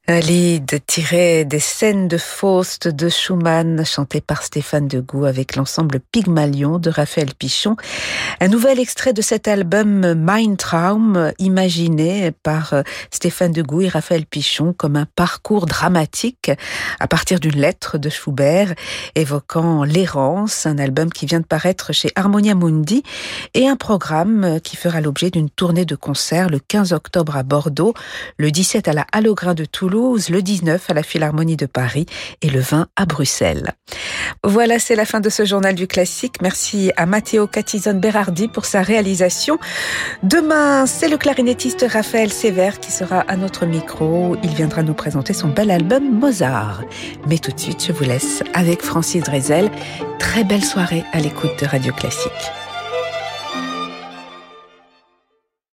Lied 0.09 0.81
tiré 0.87 1.45
des 1.45 1.59
scènes 1.59 2.09
de 2.09 2.17
Faust 2.17 2.89
de 2.89 3.11
Schumann, 3.11 3.85
chanté 3.85 4.23
par 4.23 4.43
Stéphane 4.43 4.89
Degout 4.89 5.27
avec 5.27 5.55
l'ensemble 5.55 6.01
Pygmalion 6.01 6.79
de 6.79 6.89
Raphaël 6.89 7.35
Pichon. 7.39 7.77
Un 8.41 8.49
nouvel 8.49 8.81
extrait 8.81 9.13
de 9.13 9.21
cet 9.21 9.49
album 9.49 10.15
Mein 10.15 10.57
Traum, 10.57 11.33
imaginé 11.39 12.31
par 12.31 12.73
euh, 12.73 12.83
Stéphane 13.11 13.53
Degout 13.53 13.83
et 13.83 13.89
Raphaël 13.89 14.25
Pichon 14.25 14.73
comme 14.73 14.97
un 14.97 15.07
parcours 15.15 15.67
dramatique 15.67 16.51
à 17.01 17.07
partir 17.07 17.39
d'une 17.39 17.61
lettre 17.61 17.99
de 17.99 18.09
Schubert 18.09 18.75
évoquant 19.15 19.85
l'errance, 19.85 20.65
un 20.65 20.79
album 20.79 21.13
qui 21.13 21.27
vient 21.27 21.41
de 21.41 21.47
paraître 21.47 21.93
chez 21.93 22.11
Harmonia 22.17 22.55
Mundi 22.55 23.03
et 23.53 23.69
un 23.69 23.77
programme 23.77 24.59
qui 24.65 24.77
fera 24.77 25.03
l'objet 25.03 25.31
d'une 25.31 25.51
tournée 25.51 25.85
de 25.85 25.97
concert 25.97 26.49
le 26.49 26.61
15 26.61 26.95
octobre 26.95 27.37
à 27.37 27.43
Bordeaux, 27.43 27.93
le 28.39 28.51
17 28.51 28.89
à 28.89 28.95
la 28.95 29.07
Halograin 29.13 29.53
de 29.53 29.67
Toulouse, 29.67 29.98
le 29.99 30.41
19 30.41 30.91
à 30.91 30.95
la 30.95 31.03
Philharmonie 31.03 31.57
de 31.57 31.67
Paris 31.67 32.07
et 32.43 32.51
le 32.51 32.61
20 32.61 32.87
à 32.97 33.07
Bruxelles. 33.07 33.73
Voilà, 34.45 34.79
c'est 34.79 34.95
la 34.95 35.05
fin 35.05 35.21
de 35.21 35.29
ce 35.29 35.45
journal 35.45 35.75
du 35.75 35.87
classique. 35.87 36.37
Merci 36.41 36.93
à 36.97 37.07
Matteo 37.07 37.47
Catizon 37.47 37.95
Berardi 37.95 38.49
pour 38.49 38.65
sa 38.65 38.83
réalisation. 38.83 39.59
Demain, 40.23 40.87
c'est 40.87 41.09
le 41.09 41.17
clarinettiste 41.17 41.85
Raphaël 41.89 42.31
Sévère 42.31 42.79
qui 42.79 42.93
sera 42.93 43.21
à 43.21 43.37
notre 43.37 43.67
micro. 43.67 44.37
Il 44.43 44.51
viendra 44.51 44.83
nous 44.83 44.95
présenter 44.95 45.33
son 45.33 45.49
bel 45.49 45.71
album 45.71 46.19
Mozart. 46.19 46.83
Mais 47.27 47.39
tout 47.39 47.53
de 47.53 47.59
suite, 47.59 47.85
je 47.87 47.93
vous 47.93 48.05
laisse 48.05 48.43
avec 48.55 48.83
Francis 48.83 49.23
Drezel. 49.25 49.71
Très 50.19 50.45
belle 50.45 50.65
soirée 50.65 51.05
à 51.13 51.19
l'écoute 51.19 51.61
de 51.61 51.67
Radio 51.67 51.93
Classique. 51.93 52.58